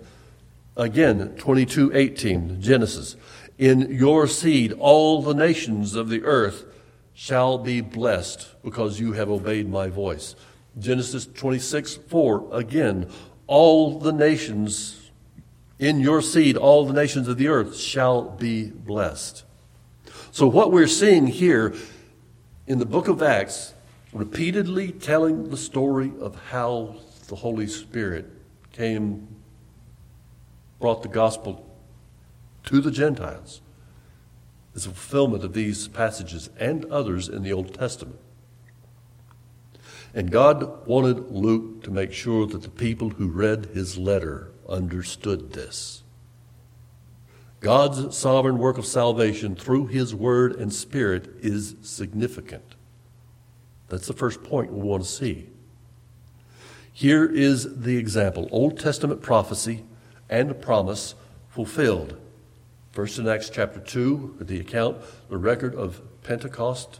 Again, 0.77 1.35
22, 1.37 1.91
18, 1.93 2.61
Genesis. 2.61 3.17
In 3.57 3.93
your 3.93 4.25
seed, 4.25 4.71
all 4.79 5.21
the 5.21 5.33
nations 5.33 5.95
of 5.95 6.09
the 6.09 6.23
earth 6.23 6.65
shall 7.13 7.57
be 7.57 7.81
blessed 7.81 8.47
because 8.63 8.99
you 8.99 9.11
have 9.11 9.29
obeyed 9.29 9.69
my 9.69 9.89
voice. 9.89 10.35
Genesis 10.79 11.25
26, 11.25 11.95
4. 12.07 12.47
Again, 12.53 13.09
all 13.45 13.99
the 13.99 14.13
nations 14.13 14.98
in 15.79 16.01
your 16.01 16.21
seed, 16.21 16.57
all 16.57 16.85
the 16.85 16.93
nations 16.93 17.27
of 17.27 17.37
the 17.37 17.47
earth 17.47 17.77
shall 17.77 18.23
be 18.23 18.65
blessed. 18.65 19.43
So, 20.31 20.45
what 20.45 20.71
we're 20.71 20.87
seeing 20.87 21.27
here 21.27 21.73
in 22.67 22.77
the 22.77 22.85
book 22.85 23.07
of 23.07 23.23
Acts, 23.23 23.73
repeatedly 24.13 24.91
telling 24.91 25.49
the 25.49 25.57
story 25.57 26.11
of 26.19 26.35
how 26.49 26.97
the 27.27 27.35
Holy 27.35 27.67
Spirit 27.67 28.29
came 28.71 29.27
brought 30.79 31.01
the 31.01 31.09
gospel 31.09 31.65
to 32.63 32.79
the 32.79 32.91
Gentiles 32.91 33.61
is 34.75 34.85
a 34.85 34.89
fulfillment 34.89 35.43
of 35.43 35.53
these 35.53 35.87
passages 35.87 36.49
and 36.59 36.85
others 36.85 37.27
in 37.27 37.43
the 37.43 37.51
Old 37.51 37.73
Testament. 37.73 38.19
And 40.13 40.31
God 40.31 40.87
wanted 40.87 41.31
Luke 41.31 41.83
to 41.83 41.91
make 41.91 42.13
sure 42.13 42.45
that 42.47 42.61
the 42.61 42.69
people 42.69 43.09
who 43.09 43.27
read 43.27 43.69
his 43.73 43.97
letter 43.97 44.51
understood 44.69 45.53
this. 45.53 46.03
God's 47.59 48.15
sovereign 48.17 48.57
work 48.57 48.77
of 48.77 48.85
salvation 48.85 49.55
through 49.55 49.87
his 49.87 50.15
word 50.15 50.55
and 50.55 50.73
spirit 50.73 51.29
is 51.41 51.75
significant. 51.81 52.75
That's 53.89 54.07
the 54.07 54.13
first 54.13 54.43
point 54.43 54.71
we 54.71 54.81
want 54.81 55.03
to 55.03 55.09
see. 55.09 55.49
Here 56.93 57.25
is 57.25 57.81
the 57.81 57.97
example 57.97 58.47
Old 58.51 58.79
Testament 58.79 59.21
prophecy 59.21 59.83
and 60.29 60.61
promise 60.61 61.15
fulfilled. 61.49 62.17
First 62.91 63.19
in 63.19 63.27
Acts 63.27 63.49
chapter 63.49 63.79
2, 63.79 64.37
the 64.41 64.59
account, 64.59 64.97
the 65.29 65.37
record 65.37 65.75
of 65.75 66.01
Pentecost, 66.23 66.99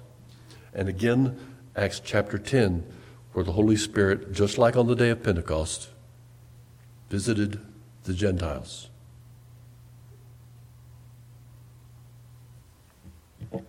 and 0.73 0.87
again, 0.89 1.37
Acts 1.75 2.01
chapter 2.03 2.37
10, 2.37 2.85
where 3.33 3.45
the 3.45 3.53
Holy 3.53 3.75
Spirit, 3.75 4.31
just 4.31 4.57
like 4.57 4.75
on 4.75 4.87
the 4.87 4.95
day 4.95 5.09
of 5.09 5.23
Pentecost, 5.23 5.89
visited 7.09 7.59
the 8.03 8.13
Gentiles. 8.13 8.89
We 13.51 13.61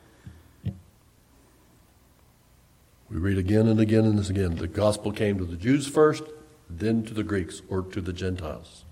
read 3.17 3.39
again 3.39 3.67
and 3.67 3.81
again 3.81 4.05
and 4.05 4.31
again 4.31 4.57
the 4.57 4.69
gospel 4.69 5.11
came 5.11 5.39
to 5.39 5.45
the 5.45 5.57
Jews 5.57 5.89
first, 5.89 6.23
then 6.69 7.03
to 7.05 7.15
the 7.15 7.25
Greeks 7.25 7.63
or 7.69 7.83
to 7.83 8.01
the 8.01 8.13
Gentiles 8.13 8.85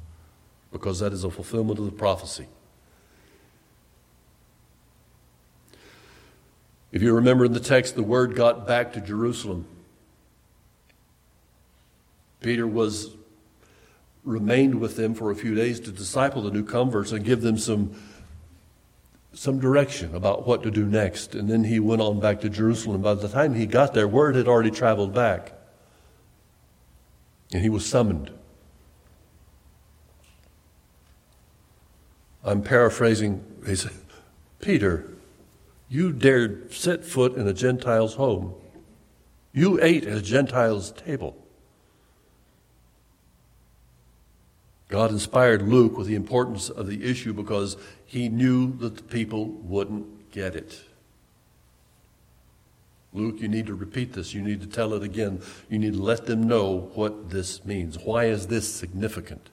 because 0.73 1.01
that 1.01 1.13
is 1.13 1.25
a 1.25 1.31
fulfillment 1.31 1.79
of 1.79 1.87
the 1.87 1.93
prophecy. 1.93 2.47
If 6.91 7.03
you 7.03 7.15
remember 7.15 7.45
in 7.45 7.53
the 7.53 7.61
text, 7.61 7.97
the 7.97 8.03
word 8.03 8.35
got 8.35 8.67
back 8.67 8.95
to 8.95 9.01
Jerusalem. 9.01 9.67
Peter 12.41 12.67
was 12.67 13.18
remained 14.29 14.81
with 14.81 14.97
them 14.97 15.15
for 15.15 15.31
a 15.31 15.35
few 15.35 15.55
days 15.55 15.81
to 15.81 15.91
disciple 15.91 16.43
the 16.43 16.51
new 16.51 16.65
converts 16.65 17.13
and 17.13 17.25
give 17.25 17.43
them 17.43 17.59
some 17.59 17.95
some 19.33 19.61
direction 19.61 20.15
about 20.17 20.47
what 20.47 20.65
to 20.65 20.71
do 20.71 20.85
next. 20.85 21.35
And 21.35 21.49
then 21.49 21.63
he 21.63 21.79
went 21.79 22.03
on 22.03 22.19
back 22.19 22.41
to 22.41 22.49
Jerusalem. 22.49 23.03
By 23.03 23.15
the 23.15 23.29
time 23.29 23.55
he 23.55 23.67
got 23.67 23.95
there, 23.95 24.09
word 24.09 24.35
had 24.35 24.49
already 24.49 24.71
traveled 24.71 25.15
back. 25.15 25.53
And 27.53 27.63
he 27.63 27.69
was 27.69 27.87
summoned. 27.87 28.33
I'm 32.43 32.63
paraphrasing. 32.63 33.45
He 33.65 33.77
said, 33.77 33.93
Peter, 34.61 35.09
you 35.89 36.13
dared 36.13 36.73
set 36.73 37.05
foot 37.05 37.37
in 37.37 37.47
a 37.47 37.53
Gentile's 37.53 38.15
home. 38.15 38.55
You 39.53 39.79
ate 39.81 40.05
at 40.05 40.17
a 40.17 40.23
Gentile's 40.23 40.91
table. 40.93 41.37
God 44.89 45.11
inspired 45.11 45.63
Luke 45.63 45.97
with 45.97 46.07
the 46.07 46.15
importance 46.15 46.71
of 46.71 46.87
the 46.87 47.05
issue 47.05 47.33
because 47.33 47.77
he 48.07 48.29
knew 48.29 48.77
that 48.79 48.97
the 48.97 49.03
people 49.03 49.47
wouldn't 49.47 50.31
get 50.33 50.57
it. 50.57 50.81
Luke, 53.13 53.41
you 53.41 53.49
need 53.49 53.67
to 53.67 53.75
repeat 53.75 54.13
this. 54.15 54.35
You 54.35 54.43
need 54.43 54.61
to 54.61 54.67
tell 54.67 54.95
it 54.95 55.03
again. 55.03 55.41
You 55.69 55.79
need 55.79 55.95
to 55.95 56.03
let 56.03 56.27
them 56.27 56.43
know 56.43 56.91
what 56.95 57.31
this 57.31 57.65
means. 57.65 57.99
Why 57.99 58.25
is 58.27 58.47
this 58.47 58.73
significant? 58.73 59.51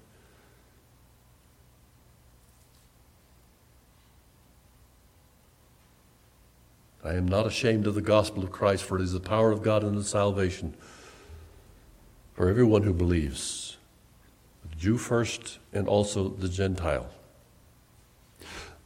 I 7.03 7.13
am 7.13 7.27
not 7.27 7.45
ashamed 7.45 7.85
of 7.85 7.93
the 7.93 8.01
gospel 8.01 8.43
of 8.43 8.51
Christ, 8.51 8.83
for 8.83 8.97
it 8.97 9.03
is 9.03 9.13
the 9.13 9.19
power 9.19 9.51
of 9.51 9.61
God 9.61 9.83
unto 9.83 10.01
salvation 10.01 10.73
for 12.33 12.49
everyone 12.49 12.81
who 12.83 12.93
believes, 12.93 13.74
Jew 14.77 14.97
first 14.97 15.59
and 15.73 15.87
also 15.87 16.29
the 16.29 16.49
Gentile. 16.49 17.09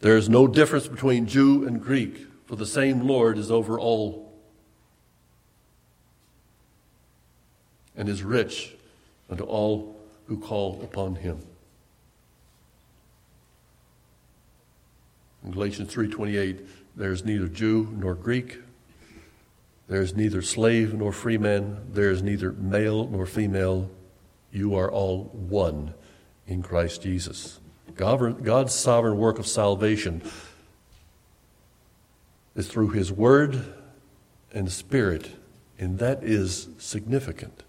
There 0.01 0.17
is 0.17 0.29
no 0.29 0.47
difference 0.47 0.87
between 0.87 1.27
Jew 1.27 1.67
and 1.67 1.81
Greek, 1.81 2.25
for 2.45 2.55
the 2.55 2.65
same 2.65 3.01
Lord 3.01 3.37
is 3.37 3.51
over 3.51 3.79
all 3.79 4.29
and 7.95 8.07
is 8.07 8.23
rich 8.23 8.75
unto 9.29 9.43
all 9.43 9.99
who 10.27 10.39
call 10.39 10.81
upon 10.81 11.15
him. 11.15 11.39
In 15.43 15.51
Galatians 15.51 15.93
3:28 15.93 16.65
there 16.95 17.11
is 17.11 17.25
neither 17.25 17.47
Jew 17.47 17.93
nor 17.97 18.15
Greek. 18.15 18.59
There 19.87 20.01
is 20.01 20.15
neither 20.15 20.41
slave 20.41 20.93
nor 20.93 21.11
free 21.11 21.37
man. 21.37 21.77
There 21.91 22.11
is 22.11 22.21
neither 22.21 22.51
male 22.53 23.07
nor 23.07 23.25
female. 23.25 23.89
You 24.51 24.75
are 24.75 24.91
all 24.91 25.25
one 25.25 25.93
in 26.47 26.63
Christ 26.63 27.03
Jesus. 27.03 27.59
God's 27.95 28.73
sovereign 28.73 29.17
work 29.17 29.39
of 29.39 29.47
salvation 29.47 30.21
is 32.55 32.67
through 32.67 32.89
His 32.89 33.11
Word 33.11 33.73
and 34.53 34.71
Spirit, 34.71 35.31
and 35.77 35.99
that 35.99 36.23
is 36.23 36.69
significant. 36.77 37.63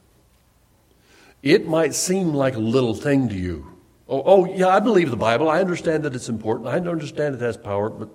It 1.43 1.67
might 1.67 1.95
seem 1.95 2.35
like 2.35 2.55
a 2.55 2.61
little 2.61 2.95
thing 2.95 3.29
to 3.29 3.35
you. 3.35 3.79
Oh, 4.09 4.23
oh, 4.25 4.45
yeah, 4.45 4.69
I 4.69 4.81
believe 4.81 5.11
the 5.11 5.17
Bible. 5.17 5.49
I 5.49 5.61
understand 5.61 6.03
that 6.05 6.15
it's 6.15 6.29
important. 6.29 6.69
I 6.69 6.79
understand 6.79 7.35
it 7.35 7.41
has 7.41 7.57
power, 7.57 7.89
but 7.89 8.09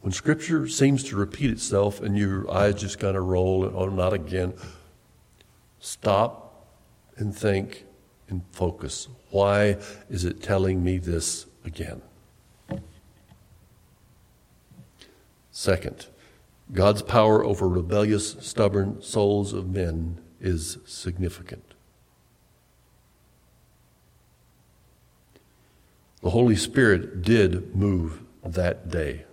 when 0.00 0.12
Scripture 0.12 0.68
seems 0.68 1.02
to 1.04 1.16
repeat 1.16 1.50
itself 1.50 2.00
and 2.00 2.16
your 2.16 2.48
eyes 2.50 2.76
just 2.76 2.98
kind 2.98 3.16
of 3.16 3.24
roll, 3.24 3.64
oh, 3.64 3.88
not 3.88 4.12
again, 4.12 4.54
stop 5.80 6.45
and 7.16 7.36
think 7.36 7.84
and 8.28 8.42
focus. 8.52 9.08
Why 9.30 9.76
is 10.08 10.24
it 10.24 10.42
telling 10.42 10.82
me 10.82 10.98
this 10.98 11.46
again? 11.64 12.02
Second, 15.50 16.06
God's 16.72 17.02
power 17.02 17.44
over 17.44 17.68
rebellious, 17.68 18.36
stubborn 18.40 19.00
souls 19.00 19.52
of 19.52 19.70
men 19.70 20.18
is 20.40 20.78
significant. 20.84 21.74
The 26.22 26.30
Holy 26.30 26.56
Spirit 26.56 27.22
did 27.22 27.76
move 27.76 28.22
that 28.44 28.90
day. 28.90 29.25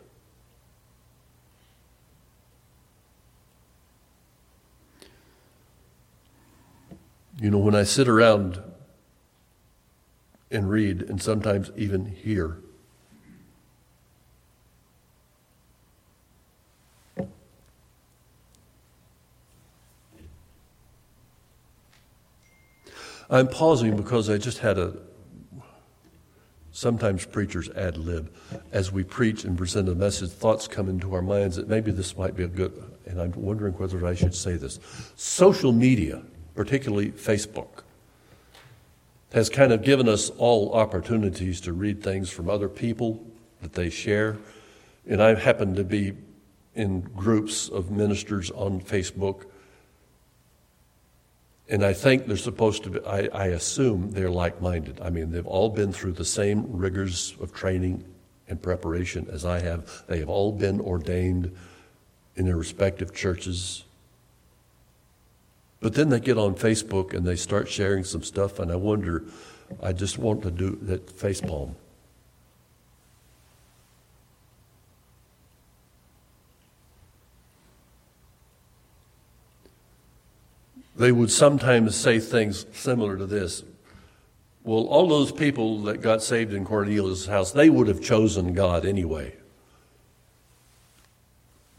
You 7.43 7.51
know, 7.51 7.57
when 7.57 7.75
I 7.75 7.83
sit 7.83 8.07
around 8.07 8.61
and 10.49 10.69
read, 10.69 11.01
and 11.01 11.21
sometimes 11.21 11.71
even 11.75 12.05
hear, 12.05 12.55
I'm 23.29 23.49
pausing 23.49 23.97
because 23.97 24.29
I 24.29 24.37
just 24.37 24.59
had 24.59 24.77
a. 24.77 24.95
Sometimes 26.71 27.25
preachers 27.25 27.67
ad 27.71 27.97
lib. 27.97 28.33
As 28.71 28.93
we 28.93 29.03
preach 29.03 29.43
and 29.43 29.57
present 29.57 29.89
a 29.89 29.95
message, 29.95 30.29
thoughts 30.31 30.69
come 30.69 30.87
into 30.87 31.13
our 31.13 31.21
minds 31.21 31.57
that 31.57 31.67
maybe 31.67 31.91
this 31.91 32.17
might 32.17 32.37
be 32.37 32.43
a 32.43 32.47
good, 32.47 32.71
and 33.05 33.19
I'm 33.19 33.33
wondering 33.33 33.73
whether 33.73 34.07
I 34.07 34.15
should 34.15 34.33
say 34.33 34.55
this. 34.55 34.79
Social 35.17 35.73
media, 35.73 36.23
particularly 36.55 37.11
Facebook, 37.11 37.83
has 39.33 39.49
kind 39.49 39.71
of 39.71 39.83
given 39.83 40.07
us 40.07 40.29
all 40.31 40.73
opportunities 40.73 41.59
to 41.61 41.73
read 41.73 42.03
things 42.03 42.29
from 42.29 42.49
other 42.49 42.69
people 42.69 43.25
that 43.61 43.73
they 43.73 43.89
share. 43.89 44.37
And 45.07 45.21
I 45.21 45.35
happen 45.35 45.75
to 45.75 45.83
be 45.83 46.13
in 46.75 47.01
groups 47.01 47.69
of 47.69 47.91
ministers 47.91 48.51
on 48.51 48.81
Facebook 48.81 49.45
and 51.69 51.83
I 51.83 51.93
think 51.93 52.27
they're 52.27 52.37
supposed 52.37 52.83
to 52.83 52.89
be, 52.89 52.99
I, 53.05 53.29
I 53.33 53.45
assume 53.47 54.11
they're 54.11 54.29
like 54.29 54.61
minded. 54.61 54.99
I 55.01 55.09
mean, 55.09 55.31
they've 55.31 55.47
all 55.47 55.69
been 55.69 55.93
through 55.93 56.13
the 56.13 56.25
same 56.25 56.65
rigors 56.71 57.35
of 57.39 57.53
training 57.53 58.03
and 58.49 58.61
preparation 58.61 59.27
as 59.31 59.45
I 59.45 59.59
have. 59.59 60.03
They 60.07 60.19
have 60.19 60.29
all 60.29 60.51
been 60.51 60.81
ordained 60.81 61.55
in 62.35 62.45
their 62.45 62.57
respective 62.57 63.13
churches. 63.13 63.85
But 65.83 65.95
then 65.95 66.07
they 66.07 66.21
get 66.21 66.37
on 66.37 66.55
Facebook 66.55 67.13
and 67.13 67.25
they 67.27 67.35
start 67.35 67.67
sharing 67.67 68.05
some 68.05 68.23
stuff, 68.23 68.57
and 68.57 68.71
I 68.71 68.77
wonder, 68.77 69.25
I 69.81 69.91
just 69.91 70.17
want 70.17 70.41
to 70.43 70.49
do 70.49 70.79
that 70.83 71.11
face 71.11 71.41
palm. 71.41 71.75
they 80.95 81.11
would 81.11 81.31
sometimes 81.31 81.95
say 81.95 82.19
things 82.19 82.65
similar 82.71 83.17
to 83.17 83.25
this. 83.25 83.63
Well, 84.63 84.85
all 84.85 85.07
those 85.07 85.31
people 85.33 85.81
that 85.83 86.01
got 86.01 86.23
saved 86.23 86.53
in 86.53 86.63
Cornelius' 86.63 87.25
house, 87.25 87.51
they 87.51 87.69
would 87.69 87.87
have 87.87 87.99
chosen 87.99 88.53
God 88.53 88.85
anyway. 88.85 89.35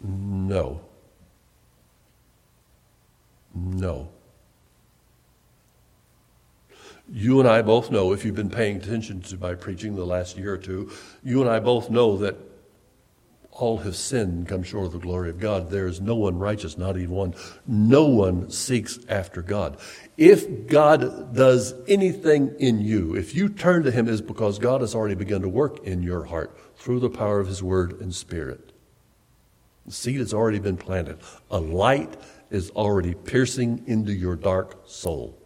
No. 0.03 0.81
No. 3.55 4.09
You 7.12 7.38
and 7.38 7.49
I 7.49 7.62
both 7.62 7.90
know, 7.90 8.12
if 8.12 8.25
you've 8.25 8.35
been 8.35 8.51
paying 8.51 8.77
attention 8.77 9.21
to 9.23 9.37
my 9.37 9.55
preaching 9.55 9.95
the 9.95 10.07
last 10.07 10.37
year 10.37 10.55
or 10.55 10.59
two, 10.59 10.90
you 11.23 11.43
and 11.43 11.51
I 11.51 11.61
both 11.61 11.90
know 11.90 12.17
that 12.19 12.37
all 13.55 13.79
have 13.79 13.95
sinned 13.95 14.33
and 14.33 14.49
come 14.49 14.62
short 14.62 14.87
of 14.87 14.93
the 14.93 14.99
glory 14.99 15.31
of 15.31 15.38
God. 15.38 15.71
There 15.71 15.87
is 15.87 16.01
no 16.01 16.17
one 16.17 16.38
righteous, 16.38 16.77
not 16.77 16.97
even 16.97 17.14
one. 17.14 17.35
No 17.67 18.05
one 18.07 18.51
seeks 18.51 18.99
after 19.09 19.43
God. 19.43 19.77
If 20.17 20.67
God 20.67 21.35
does 21.35 21.75
anything 21.87 22.55
in 22.59 22.81
you, 22.81 23.14
if 23.14 23.35
you 23.35 23.49
turn 23.49 23.85
to 23.85 23.93
Him, 23.93 24.09
is 24.09 24.21
because 24.21 24.59
God 24.59 24.81
has 24.81 24.95
already 24.95 25.14
begun 25.14 25.43
to 25.43 25.49
work 25.49 25.85
in 25.85 26.03
your 26.03 26.25
heart 26.25 26.59
through 26.77 27.01
the 27.01 27.11
power 27.11 27.38
of 27.38 27.47
His 27.47 27.62
Word 27.62 28.01
and 28.01 28.12
Spirit. 28.12 28.73
The 29.87 29.93
seed 29.93 30.19
has 30.19 30.35
already 30.35 30.59
been 30.59 30.77
planted. 30.77 31.19
A 31.51 31.61
light 31.61 32.17
is 32.55 32.71
already 32.71 33.14
piercing 33.14 33.83
into 33.87 34.12
your 34.12 34.37
dark 34.37 34.79
soul. 34.87 35.37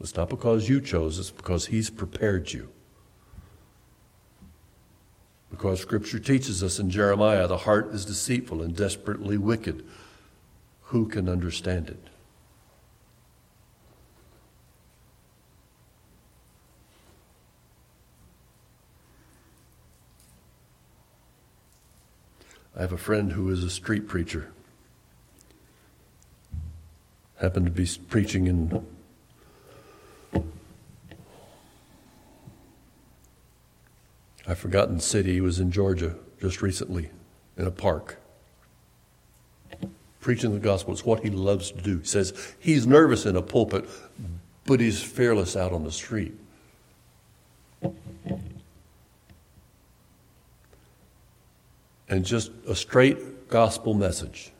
It's 0.00 0.14
not 0.14 0.30
because 0.30 0.68
you 0.68 0.80
chose, 0.80 1.18
it's 1.18 1.32
because 1.32 1.66
He's 1.66 1.90
prepared 1.90 2.52
you. 2.52 2.68
Because 5.50 5.80
Scripture 5.80 6.20
teaches 6.20 6.62
us 6.62 6.78
in 6.78 6.90
Jeremiah 6.90 7.48
the 7.48 7.56
heart 7.58 7.92
is 7.92 8.04
deceitful 8.04 8.62
and 8.62 8.76
desperately 8.76 9.36
wicked. 9.36 9.84
Who 10.82 11.08
can 11.08 11.28
understand 11.28 11.88
it? 11.88 12.08
I 22.78 22.82
have 22.82 22.92
a 22.92 22.96
friend 22.96 23.32
who 23.32 23.50
is 23.50 23.64
a 23.64 23.70
street 23.70 24.06
preacher. 24.06 24.52
Happened 27.40 27.66
to 27.66 27.72
be 27.72 27.88
preaching 28.08 28.46
in 28.46 28.86
I've 34.46 34.58
forgotten 34.58 35.00
city. 35.00 35.34
He 35.34 35.40
was 35.40 35.58
in 35.58 35.72
Georgia 35.72 36.14
just 36.40 36.62
recently 36.62 37.10
in 37.58 37.66
a 37.66 37.70
park. 37.70 38.18
Preaching 40.20 40.52
the 40.52 40.60
gospel 40.60 40.94
is 40.94 41.04
what 41.04 41.20
he 41.22 41.30
loves 41.30 41.70
to 41.72 41.82
do. 41.82 41.98
He 41.98 42.06
says 42.06 42.54
he's 42.58 42.86
nervous 42.86 43.26
in 43.26 43.36
a 43.36 43.42
pulpit, 43.42 43.86
but 44.64 44.80
he's 44.80 45.02
fearless 45.02 45.56
out 45.56 45.72
on 45.72 45.82
the 45.82 45.92
street. 45.92 46.34
And 52.08 52.24
just 52.24 52.50
a 52.66 52.74
straight 52.74 53.48
gospel 53.48 53.94
message. 53.94 54.52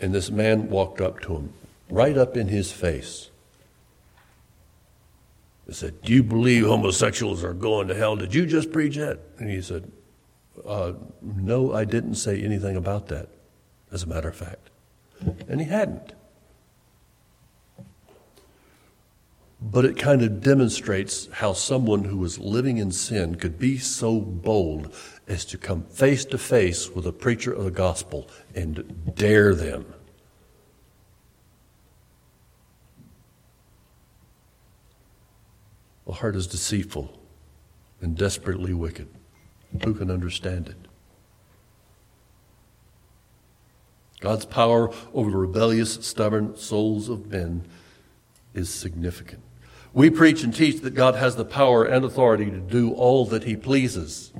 And 0.00 0.14
this 0.14 0.30
man 0.30 0.70
walked 0.70 1.00
up 1.00 1.20
to 1.22 1.36
him, 1.36 1.52
right 1.90 2.16
up 2.16 2.36
in 2.36 2.48
his 2.48 2.70
face. 2.70 3.30
I 5.68 5.72
said, 5.72 6.00
Do 6.02 6.12
you 6.12 6.22
believe 6.22 6.64
homosexuals 6.64 7.44
are 7.44 7.52
going 7.52 7.88
to 7.88 7.94
hell? 7.94 8.16
Did 8.16 8.34
you 8.34 8.46
just 8.46 8.72
preach 8.72 8.96
that? 8.96 9.18
And 9.38 9.50
he 9.50 9.60
said, 9.60 9.90
uh, 10.66 10.92
No, 11.20 11.74
I 11.74 11.84
didn't 11.84 12.14
say 12.14 12.42
anything 12.42 12.76
about 12.76 13.08
that, 13.08 13.28
as 13.92 14.04
a 14.04 14.06
matter 14.06 14.28
of 14.28 14.36
fact. 14.36 14.70
And 15.48 15.60
he 15.60 15.66
hadn't. 15.66 16.12
But 19.70 19.84
it 19.84 19.98
kind 19.98 20.22
of 20.22 20.40
demonstrates 20.40 21.28
how 21.32 21.52
someone 21.52 22.04
who 22.04 22.16
was 22.16 22.38
living 22.38 22.78
in 22.78 22.90
sin 22.90 23.34
could 23.34 23.58
be 23.58 23.78
so 23.78 24.20
bold 24.20 24.94
as 25.26 25.44
to 25.46 25.58
come 25.58 25.82
face 25.82 26.24
to 26.26 26.38
face 26.38 26.88
with 26.90 27.06
a 27.06 27.12
preacher 27.12 27.52
of 27.52 27.64
the 27.64 27.70
gospel 27.70 28.28
and 28.54 29.14
dare 29.14 29.54
them 29.54 29.84
The 36.08 36.14
heart 36.14 36.36
is 36.36 36.46
deceitful 36.46 37.20
and 38.00 38.16
desperately 38.16 38.72
wicked. 38.72 39.08
Who 39.84 39.92
can 39.92 40.10
understand 40.10 40.70
it? 40.70 40.76
God's 44.20 44.46
power 44.46 44.90
over 45.12 45.30
the 45.30 45.36
rebellious, 45.36 46.06
stubborn 46.06 46.56
souls 46.56 47.10
of 47.10 47.26
men 47.26 47.66
is 48.54 48.70
significant. 48.70 49.42
We 49.92 50.10
preach 50.10 50.42
and 50.42 50.54
teach 50.54 50.80
that 50.82 50.94
God 50.94 51.14
has 51.14 51.36
the 51.36 51.44
power 51.44 51.84
and 51.84 52.04
authority 52.04 52.50
to 52.50 52.58
do 52.58 52.92
all 52.92 53.24
that 53.26 53.44
He 53.44 53.56
pleases. 53.56 54.32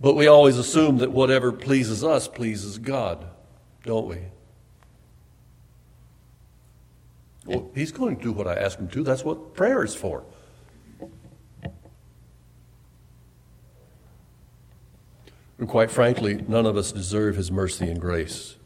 But 0.00 0.14
we 0.14 0.26
always 0.26 0.58
assume 0.58 0.98
that 0.98 1.10
whatever 1.10 1.52
pleases 1.52 2.04
us 2.04 2.28
pleases 2.28 2.78
God. 2.78 3.26
don't 3.82 4.06
we? 4.06 4.18
Well, 7.46 7.70
he's 7.74 7.92
going 7.92 8.16
to 8.16 8.22
do 8.22 8.32
what 8.32 8.48
I 8.48 8.54
ask 8.54 8.78
him 8.78 8.88
to. 8.88 9.04
That's 9.04 9.24
what 9.24 9.54
prayer 9.54 9.84
is 9.84 9.94
for. 9.94 10.24
And 15.58 15.68
quite 15.68 15.90
frankly, 15.90 16.44
none 16.46 16.66
of 16.66 16.76
us 16.76 16.92
deserve 16.92 17.36
his 17.36 17.50
mercy 17.50 17.88
and 17.88 18.00
grace. 18.00 18.56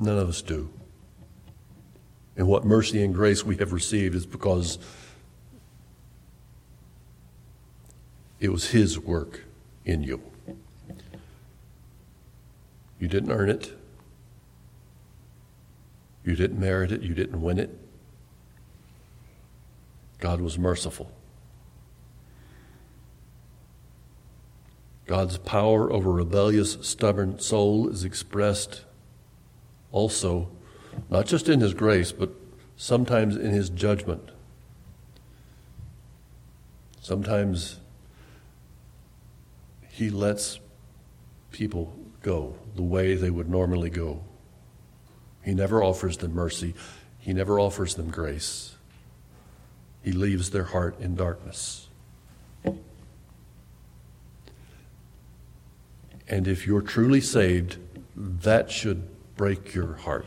None 0.00 0.16
of 0.16 0.30
us 0.30 0.40
do. 0.40 0.70
And 2.34 2.48
what 2.48 2.64
mercy 2.64 3.04
and 3.04 3.14
grace 3.14 3.44
we 3.44 3.58
have 3.58 3.74
received 3.74 4.14
is 4.14 4.24
because 4.24 4.78
it 8.40 8.50
was 8.50 8.70
his 8.70 8.98
work 8.98 9.44
in 9.84 10.02
you. 10.02 10.22
You 12.98 13.08
didn't 13.08 13.30
earn 13.30 13.50
it. 13.50 13.74
You 16.24 16.34
didn't 16.34 16.58
merit 16.58 16.92
it. 16.92 17.02
You 17.02 17.12
didn't 17.12 17.42
win 17.42 17.58
it. 17.58 17.76
God 20.18 20.40
was 20.40 20.58
merciful. 20.58 21.12
God's 25.06 25.36
power 25.36 25.92
over 25.92 26.10
rebellious, 26.10 26.78
stubborn 26.80 27.38
soul 27.38 27.88
is 27.88 28.02
expressed 28.02 28.84
also, 29.92 30.48
not 31.08 31.26
just 31.26 31.48
in 31.48 31.60
His 31.60 31.74
grace, 31.74 32.12
but 32.12 32.30
sometimes 32.76 33.36
in 33.36 33.50
His 33.50 33.70
judgment. 33.70 34.30
Sometimes 37.00 37.78
He 39.88 40.10
lets 40.10 40.60
people 41.50 41.94
go 42.22 42.54
the 42.76 42.82
way 42.82 43.14
they 43.14 43.30
would 43.30 43.48
normally 43.48 43.90
go. 43.90 44.22
He 45.42 45.54
never 45.54 45.82
offers 45.82 46.18
them 46.18 46.34
mercy, 46.34 46.74
He 47.18 47.32
never 47.32 47.58
offers 47.58 47.94
them 47.94 48.10
grace. 48.10 48.76
He 50.02 50.12
leaves 50.12 50.50
their 50.50 50.64
heart 50.64 50.98
in 50.98 51.14
darkness. 51.14 51.88
And 56.30 56.46
if 56.46 56.66
you're 56.66 56.80
truly 56.80 57.20
saved, 57.20 57.76
that 58.14 58.70
should 58.70 59.08
break 59.40 59.72
your 59.72 59.94
heart. 59.94 60.26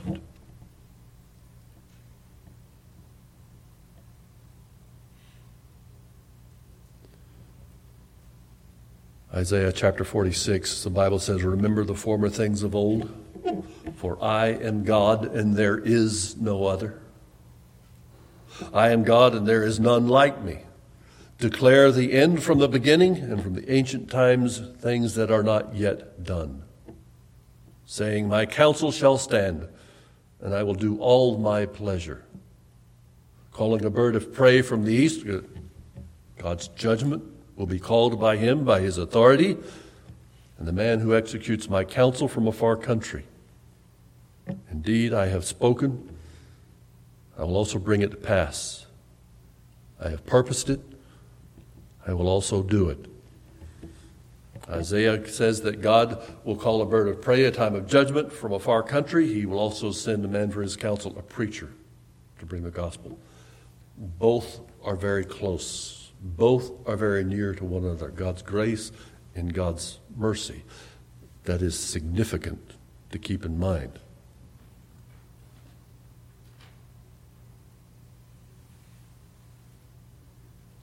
Isaiah 9.31 9.71
chapter 9.71 10.03
46, 10.03 10.83
the 10.83 10.89
Bible 10.89 11.19
says, 11.19 11.43
Remember 11.43 11.83
the 11.83 11.93
former 11.93 12.27
things 12.27 12.63
of 12.63 12.73
old, 12.73 13.07
for 13.97 14.17
I 14.19 14.47
am 14.47 14.83
God 14.83 15.25
and 15.25 15.55
there 15.55 15.77
is 15.77 16.35
no 16.37 16.65
other. 16.65 16.99
I 18.73 18.89
am 18.89 19.03
God 19.03 19.35
and 19.35 19.47
there 19.47 19.63
is 19.63 19.79
none 19.79 20.07
like 20.07 20.43
me 20.43 20.61
declare 21.37 21.91
the 21.91 22.13
end 22.13 22.41
from 22.41 22.57
the 22.57 22.67
beginning 22.67 23.17
and 23.17 23.43
from 23.43 23.53
the 23.53 23.71
ancient 23.71 24.09
times 24.09 24.59
things 24.79 25.13
that 25.13 25.29
are 25.29 25.43
not 25.43 25.75
yet 25.75 26.23
done, 26.23 26.62
saying, 27.93 28.27
My 28.27 28.43
counsel 28.43 28.91
shall 28.91 29.19
stand, 29.19 29.67
and 30.41 30.55
I 30.55 30.63
will 30.63 30.73
do 30.73 30.97
all 30.97 31.37
my 31.37 31.67
pleasure. 31.67 32.25
Calling 33.51 33.85
a 33.85 33.91
bird 33.91 34.15
of 34.15 34.33
prey 34.33 34.63
from 34.63 34.83
the 34.83 34.91
east, 34.91 35.23
God's 36.39 36.69
judgment 36.69 37.23
will 37.55 37.67
be 37.67 37.77
called 37.77 38.19
by 38.19 38.37
him 38.37 38.65
by 38.65 38.79
his 38.79 38.97
authority, 38.97 39.57
and 40.57 40.67
the 40.67 40.71
man 40.71 41.01
who 41.01 41.15
executes 41.15 41.69
my 41.69 41.83
counsel 41.83 42.27
from 42.27 42.47
a 42.47 42.51
far 42.51 42.75
country. 42.75 43.25
Indeed, 44.71 45.13
I 45.13 45.27
have 45.27 45.45
spoken, 45.45 46.17
I 47.37 47.43
will 47.43 47.55
also 47.55 47.77
bring 47.77 48.01
it 48.01 48.09
to 48.09 48.17
pass. 48.17 48.87
I 50.03 50.09
have 50.09 50.25
purposed 50.25 50.67
it, 50.67 50.81
I 52.07 52.13
will 52.13 52.27
also 52.27 52.63
do 52.63 52.89
it. 52.89 53.12
Isaiah 54.73 55.27
says 55.27 55.61
that 55.61 55.81
God 55.81 56.21
will 56.43 56.55
call 56.55 56.81
a 56.81 56.85
bird 56.85 57.07
of 57.07 57.21
prey 57.21 57.45
a 57.45 57.51
time 57.51 57.75
of 57.75 57.87
judgment 57.87 58.31
from 58.33 58.53
a 58.53 58.59
far 58.59 58.81
country. 58.83 59.31
He 59.31 59.45
will 59.45 59.59
also 59.59 59.91
send 59.91 60.25
a 60.25 60.27
man 60.27 60.51
for 60.51 60.61
his 60.61 60.75
counsel, 60.75 61.17
a 61.17 61.21
preacher, 61.21 61.69
to 62.39 62.45
bring 62.45 62.63
the 62.63 62.71
gospel. 62.71 63.17
Both 63.97 64.61
are 64.83 64.95
very 64.95 65.23
close. 65.23 66.11
Both 66.21 66.71
are 66.87 66.97
very 66.97 67.23
near 67.23 67.53
to 67.53 67.63
one 67.63 67.83
another. 67.83 68.09
God's 68.09 68.41
grace 68.41 68.91
and 69.35 69.53
God's 69.53 69.99
mercy. 70.15 70.63
That 71.43 71.61
is 71.61 71.77
significant 71.77 72.73
to 73.11 73.19
keep 73.19 73.45
in 73.45 73.59
mind. 73.59 73.99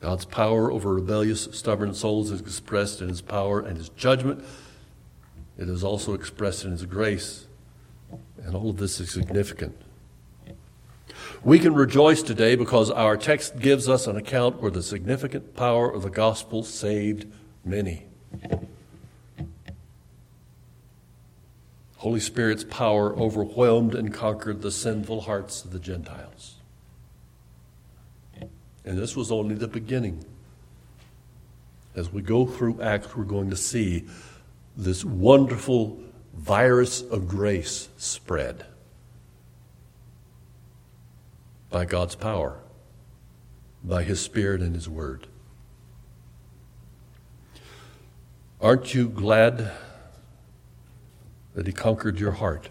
God's 0.01 0.25
power 0.25 0.73
over 0.73 0.95
rebellious, 0.95 1.49
stubborn 1.53 1.93
souls 1.95 2.31
is 2.31 2.41
expressed 2.41 3.03
in 3.03 3.09
his 3.09 3.21
power 3.21 3.61
and 3.61 3.77
his 3.77 3.91
judgment. 3.91 4.43
It 5.59 5.69
is 5.69 5.85
also 5.85 6.15
expressed 6.15 6.65
in 6.65 6.71
his 6.71 6.87
grace. 6.87 7.47
And 8.43 8.55
all 8.55 8.71
of 8.71 8.79
this 8.79 8.99
is 8.99 9.11
significant. 9.11 9.77
We 11.45 11.59
can 11.59 11.75
rejoice 11.75 12.23
today 12.23 12.55
because 12.55 12.91
our 12.91 13.17
text 13.17 13.59
gives 13.59 13.89
us 13.89 14.07
an 14.07 14.17
account 14.17 14.63
where 14.63 14.71
the 14.71 14.83
significant 14.83 15.55
power 15.55 15.91
of 15.91 16.03
the 16.03 16.11
gospel 16.11 16.63
saved 16.63 17.27
many. 17.65 18.07
Holy 21.97 22.21
Spirit's 22.21 22.65
power 22.65 23.15
overwhelmed 23.15 23.95
and 23.95 24.13
conquered 24.13 24.63
the 24.63 24.71
sinful 24.71 25.23
hearts 25.23 25.63
of 25.65 25.73
the 25.73 25.79
Gentiles. 25.79 26.50
And 28.91 28.99
this 28.99 29.15
was 29.15 29.31
only 29.31 29.55
the 29.55 29.69
beginning. 29.69 30.25
As 31.95 32.13
we 32.13 32.23
go 32.23 32.45
through 32.45 32.83
Acts, 32.83 33.15
we're 33.15 33.23
going 33.23 33.51
to 33.51 33.57
see 33.57 34.09
this 34.77 35.05
wonderful 35.05 36.01
virus 36.35 37.01
of 37.01 37.29
grace 37.29 37.89
spread 37.99 38.67
by 41.71 41.85
God's 41.85 42.17
power, 42.17 42.59
by 43.85 44.03
His 44.03 44.21
Spirit 44.21 44.61
and 44.61 44.75
His 44.75 44.89
Word. 44.89 45.29
Aren't 48.61 48.93
you 48.93 49.09
glad 49.09 49.71
that 51.55 51.69
He 51.69 51.73
conquered 51.73 52.19
your 52.19 52.33
heart? 52.33 52.71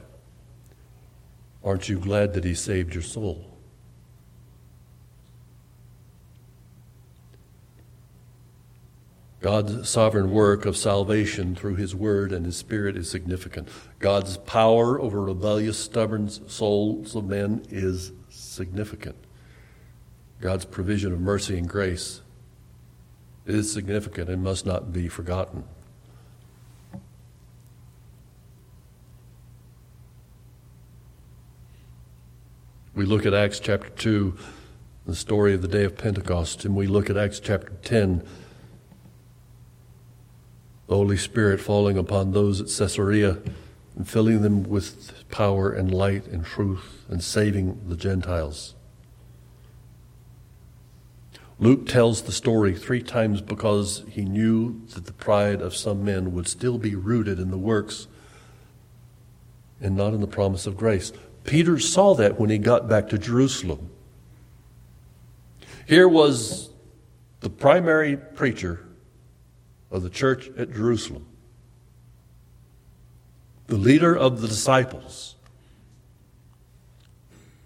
Aren't 1.63 1.87
you 1.87 1.97
glad 1.97 2.33
that 2.33 2.43
He 2.43 2.55
saved 2.55 2.93
your 2.93 3.03
soul? 3.03 3.48
God's 9.41 9.87
sovereign 9.87 10.31
work 10.31 10.65
of 10.65 10.75
salvation 10.75 11.55
through 11.55 11.75
His 11.75 11.95
Word 11.95 12.33
and 12.33 12.45
His 12.45 12.57
Spirit 12.57 12.97
is 12.97 13.09
significant. 13.09 13.69
God's 13.99 14.37
power 14.37 14.99
over 14.99 15.21
rebellious, 15.21 15.77
stubborn 15.79 16.29
souls 16.29 17.15
of 17.15 17.25
men 17.25 17.65
is 17.69 18.11
significant. 18.29 19.15
God's 20.41 20.65
provision 20.65 21.13
of 21.13 21.21
mercy 21.21 21.57
and 21.57 21.69
grace 21.69 22.21
is 23.45 23.71
significant 23.71 24.29
and 24.29 24.43
must 24.43 24.65
not 24.65 24.91
be 24.91 25.07
forgotten. 25.07 25.63
We 32.93 33.05
look 33.05 33.25
at 33.25 33.33
Acts 33.33 33.61
chapter 33.61 33.89
2, 33.89 34.37
the 35.05 35.15
story 35.15 35.53
of 35.53 35.61
the 35.61 35.69
day 35.69 35.85
of 35.85 35.97
Pentecost, 35.97 36.65
and 36.65 36.75
we 36.75 36.87
look 36.87 37.09
at 37.09 37.15
Acts 37.15 37.39
chapter 37.39 37.71
10 37.83 38.21
the 40.89 40.95
Holy 40.95 41.17
Spirit 41.17 41.61
falling 41.61 41.99
upon 41.99 42.31
those 42.31 42.59
at 42.59 42.67
Caesarea 42.67 43.37
and 43.95 44.09
filling 44.09 44.41
them 44.41 44.63
with 44.63 45.29
power 45.29 45.71
and 45.71 45.93
light 45.93 46.25
and 46.25 46.43
truth 46.43 47.05
and 47.07 47.23
saving 47.23 47.79
the 47.87 47.95
Gentiles. 47.95 48.73
Luke 51.59 51.85
tells 51.85 52.23
the 52.23 52.31
story 52.31 52.73
three 52.73 53.03
times 53.03 53.39
because 53.39 54.03
he 54.09 54.25
knew 54.25 54.81
that 54.95 55.05
the 55.05 55.13
pride 55.13 55.61
of 55.61 55.75
some 55.75 56.03
men 56.03 56.33
would 56.33 56.47
still 56.47 56.79
be 56.79 56.95
rooted 56.95 57.37
in 57.39 57.51
the 57.51 57.57
works 57.57 58.07
and 59.79 59.95
not 59.95 60.15
in 60.15 60.21
the 60.21 60.27
promise 60.27 60.65
of 60.65 60.75
grace. 60.75 61.11
Peter 61.43 61.77
saw 61.77 62.15
that 62.15 62.39
when 62.39 62.49
he 62.49 62.57
got 62.57 62.89
back 62.89 63.09
to 63.09 63.19
Jerusalem. 63.19 63.91
Here 65.85 66.07
was 66.07 66.71
the 67.41 67.49
primary 67.51 68.17
preacher 68.17 68.88
of 69.91 70.03
the 70.03 70.09
church 70.09 70.49
at 70.57 70.71
Jerusalem, 70.73 71.25
the 73.67 73.77
leader 73.77 74.15
of 74.15 74.41
the 74.41 74.47
disciples. 74.47 75.35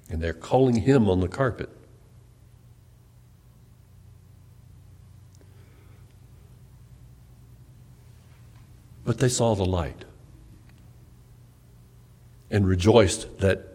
And 0.10 0.22
they're 0.22 0.34
calling 0.34 0.76
him 0.76 1.10
on 1.10 1.22
the 1.22 1.28
carpet. 1.28 1.70
But 9.06 9.18
they 9.18 9.30
saw 9.30 9.56
the 9.56 9.66
light 9.66 10.06
and 12.52 12.68
rejoiced 12.68 13.40
that 13.40 13.68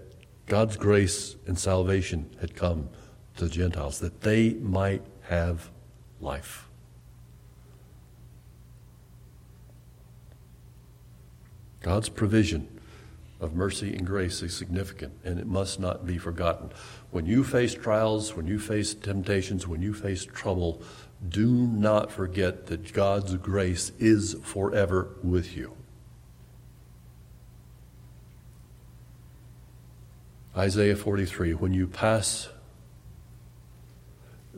God's 0.47 0.77
grace 0.77 1.37
and 1.47 1.59
salvation 1.59 2.31
had 2.41 2.55
come 2.55 2.89
to 3.37 3.45
the 3.45 3.51
Gentiles, 3.51 3.99
that 3.99 4.21
they 4.21 4.55
might 4.55 5.03
have 5.23 5.71
life. 6.21 6.68
God's 11.89 12.11
provision 12.11 12.69
of 13.41 13.55
mercy 13.55 13.95
and 13.95 14.07
grace 14.07 14.43
is 14.43 14.55
significant, 14.55 15.15
and 15.25 15.41
it 15.41 15.47
must 15.47 15.81
not 15.81 16.05
be 16.05 16.19
forgotten. 16.19 16.71
When 17.13 17.25
you 17.25 17.43
face 17.43 17.73
trials, 17.73 18.37
when 18.37 18.47
you 18.47 18.59
face 18.59 18.93
temptations, 18.93 19.67
when 19.67 19.81
you 19.81 19.95
face 19.95 20.27
trouble, 20.27 20.83
do 21.27 21.51
not 21.51 22.13
forget 22.13 22.67
that 22.67 22.93
God's 22.93 23.37
grace 23.37 23.91
is 23.99 24.37
forever 24.43 25.09
with 25.23 25.57
you. 25.57 25.73
Isaiah 30.55 30.95
43 30.95 31.55
When 31.55 31.73
you 31.73 31.87
pass, 31.87 32.51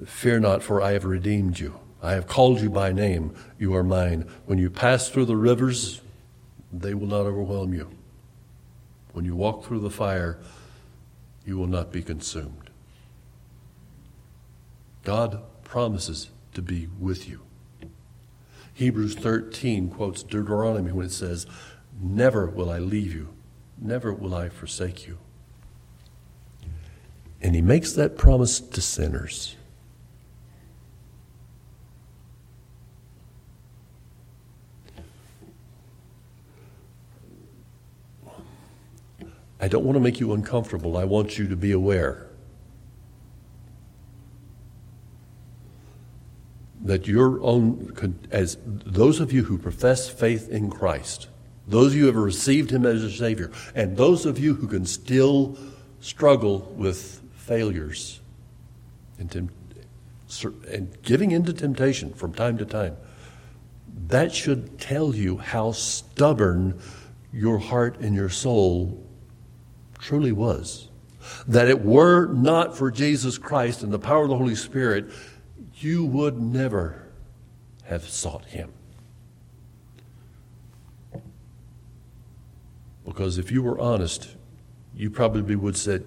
fear 0.04 0.40
not, 0.40 0.64
for 0.64 0.82
I 0.82 0.94
have 0.94 1.04
redeemed 1.04 1.60
you. 1.60 1.78
I 2.02 2.14
have 2.14 2.26
called 2.26 2.60
you 2.60 2.70
by 2.70 2.90
name. 2.90 3.36
You 3.56 3.76
are 3.76 3.84
mine. 3.84 4.28
When 4.46 4.58
you 4.58 4.68
pass 4.68 5.08
through 5.08 5.26
the 5.26 5.36
rivers, 5.36 6.00
they 6.72 6.94
will 6.94 7.06
not 7.06 7.26
overwhelm 7.26 7.74
you. 7.74 7.90
When 9.12 9.24
you 9.24 9.35
walk 9.35 9.64
through 9.64 9.80
the 9.80 9.90
fire, 9.90 10.38
you 11.44 11.56
will 11.56 11.66
not 11.66 11.92
be 11.92 12.02
consumed. 12.02 12.70
God 15.04 15.42
promises 15.64 16.30
to 16.54 16.62
be 16.62 16.88
with 16.98 17.28
you. 17.28 17.40
Hebrews 18.74 19.14
13 19.14 19.90
quotes 19.90 20.22
Deuteronomy 20.22 20.92
when 20.92 21.06
it 21.06 21.12
says, 21.12 21.46
Never 22.00 22.46
will 22.46 22.70
I 22.70 22.78
leave 22.78 23.12
you, 23.12 23.28
never 23.78 24.12
will 24.12 24.35
I 24.35 24.48
forsake 24.48 25.06
you. 25.06 25.18
And 27.42 27.54
he 27.54 27.62
makes 27.62 27.92
that 27.92 28.16
promise 28.16 28.61
to 28.61 28.80
sinners. 28.80 29.56
I 39.60 39.68
don't 39.68 39.84
want 39.84 39.96
to 39.96 40.00
make 40.00 40.20
you 40.20 40.32
uncomfortable. 40.32 40.96
I 40.96 41.04
want 41.04 41.38
you 41.38 41.46
to 41.48 41.56
be 41.56 41.72
aware 41.72 42.26
that 46.82 47.06
your 47.06 47.40
own, 47.42 48.16
as 48.30 48.56
those 48.64 49.20
of 49.20 49.32
you 49.32 49.44
who 49.44 49.58
profess 49.58 50.08
faith 50.08 50.48
in 50.48 50.70
Christ, 50.70 51.28
those 51.68 51.88
of 51.88 51.94
you 51.94 52.00
who 52.02 52.06
have 52.06 52.16
received 52.16 52.70
Him 52.70 52.86
as 52.86 53.02
a 53.02 53.10
Savior, 53.10 53.50
and 53.74 53.96
those 53.96 54.24
of 54.24 54.38
you 54.38 54.54
who 54.54 54.66
can 54.66 54.86
still 54.86 55.58
struggle 56.00 56.60
with 56.76 57.20
failures 57.34 58.20
and, 59.18 59.30
temp- 59.30 59.52
and 60.68 61.02
giving 61.02 61.32
into 61.32 61.52
temptation 61.52 62.14
from 62.14 62.32
time 62.32 62.56
to 62.58 62.64
time, 62.64 62.96
that 64.06 64.32
should 64.32 64.80
tell 64.80 65.14
you 65.14 65.36
how 65.36 65.72
stubborn 65.72 66.80
your 67.32 67.58
heart 67.58 68.00
and 68.00 68.14
your 68.14 68.30
soul 68.30 69.06
truly 70.00 70.32
was. 70.32 70.88
That 71.46 71.68
it 71.68 71.84
were 71.84 72.26
not 72.26 72.76
for 72.76 72.90
Jesus 72.90 73.38
Christ 73.38 73.82
and 73.82 73.92
the 73.92 73.98
power 73.98 74.24
of 74.24 74.30
the 74.30 74.36
Holy 74.36 74.54
Spirit, 74.54 75.10
you 75.76 76.04
would 76.04 76.40
never 76.40 77.06
have 77.84 78.08
sought 78.08 78.46
Him. 78.46 78.72
Because 83.04 83.38
if 83.38 83.50
you 83.50 83.62
were 83.62 83.78
honest, 83.78 84.36
you 84.94 85.10
probably 85.10 85.56
would 85.56 85.76
say, 85.76 86.00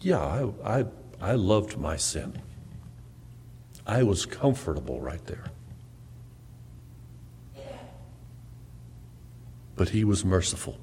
Yeah, 0.00 0.18
I, 0.64 0.80
I, 0.80 0.84
I 1.20 1.32
loved 1.34 1.78
my 1.78 1.96
sin. 1.96 2.40
I 3.86 4.02
was 4.02 4.24
comfortable 4.24 5.00
right 5.00 5.24
there. 5.26 5.44
But 9.76 9.90
He 9.90 10.04
was 10.04 10.24
merciful. 10.24 10.78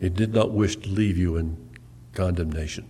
He 0.00 0.08
did 0.08 0.34
not 0.34 0.50
wish 0.50 0.76
to 0.76 0.88
leave 0.88 1.16
you 1.16 1.36
in 1.36 1.56
condemnation 2.12 2.88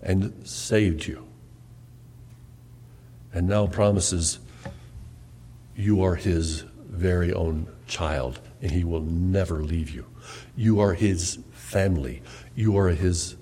and 0.00 0.46
saved 0.46 1.06
you. 1.06 1.26
And 3.32 3.48
now 3.48 3.66
promises 3.66 4.38
you 5.76 6.02
are 6.02 6.14
his 6.14 6.64
very 6.88 7.32
own 7.32 7.68
child 7.86 8.40
and 8.62 8.70
he 8.70 8.84
will 8.84 9.02
never 9.02 9.62
leave 9.62 9.90
you. 9.90 10.06
You 10.56 10.80
are 10.80 10.94
his 10.94 11.38
family, 11.52 12.22
you 12.54 12.76
are 12.76 12.88
his 12.88 13.36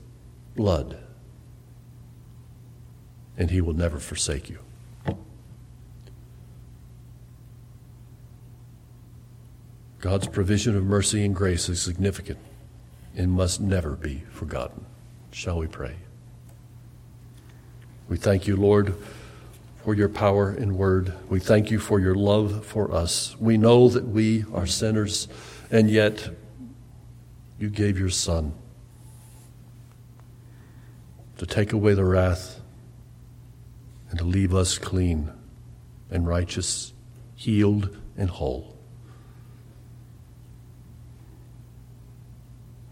blood, 0.54 0.98
and 3.36 3.50
he 3.50 3.60
will 3.60 3.72
never 3.72 3.98
forsake 3.98 4.50
you. 4.50 4.58
God's 10.00 10.28
provision 10.28 10.76
of 10.76 10.84
mercy 10.84 11.24
and 11.24 11.34
grace 11.34 11.68
is 11.68 11.80
significant 11.80 12.38
and 13.16 13.32
must 13.32 13.60
never 13.60 13.96
be 13.96 14.22
forgotten. 14.30 14.84
Shall 15.30 15.58
we 15.58 15.66
pray? 15.66 15.96
We 18.08 18.16
thank 18.16 18.46
you, 18.46 18.56
Lord, 18.56 18.94
for 19.82 19.94
your 19.94 20.08
power 20.08 20.50
and 20.50 20.76
word. 20.76 21.12
We 21.28 21.40
thank 21.40 21.70
you 21.70 21.78
for 21.78 21.98
your 21.98 22.14
love 22.14 22.64
for 22.64 22.92
us. 22.92 23.36
We 23.40 23.56
know 23.56 23.88
that 23.88 24.04
we 24.06 24.44
are 24.52 24.66
sinners, 24.66 25.28
and 25.70 25.90
yet 25.90 26.28
you 27.58 27.70
gave 27.70 27.98
your 27.98 28.10
Son 28.10 28.52
to 31.38 31.46
take 31.46 31.72
away 31.72 31.94
the 31.94 32.04
wrath 32.04 32.60
and 34.10 34.18
to 34.18 34.24
leave 34.24 34.54
us 34.54 34.78
clean 34.78 35.32
and 36.10 36.26
righteous, 36.26 36.92
healed 37.34 37.96
and 38.16 38.30
whole. 38.30 38.75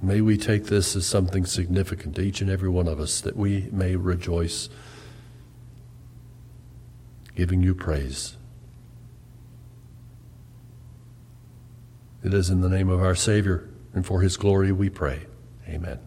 May 0.04 0.20
we 0.20 0.36
take 0.36 0.66
this 0.66 0.94
as 0.96 1.06
something 1.06 1.46
significant 1.46 2.16
to 2.16 2.20
each 2.20 2.42
and 2.42 2.50
every 2.50 2.68
one 2.68 2.86
of 2.86 3.00
us, 3.00 3.22
that 3.22 3.38
we 3.38 3.68
may 3.72 3.96
rejoice, 3.96 4.68
giving 7.34 7.62
you 7.62 7.74
praise. 7.74 8.36
It 12.22 12.34
is 12.34 12.50
in 12.50 12.60
the 12.60 12.68
name 12.68 12.90
of 12.90 13.02
our 13.02 13.14
Savior 13.14 13.68
and 13.94 14.04
for 14.04 14.20
his 14.20 14.36
glory 14.36 14.72
we 14.72 14.90
pray. 14.90 15.22
Amen. 15.66 15.98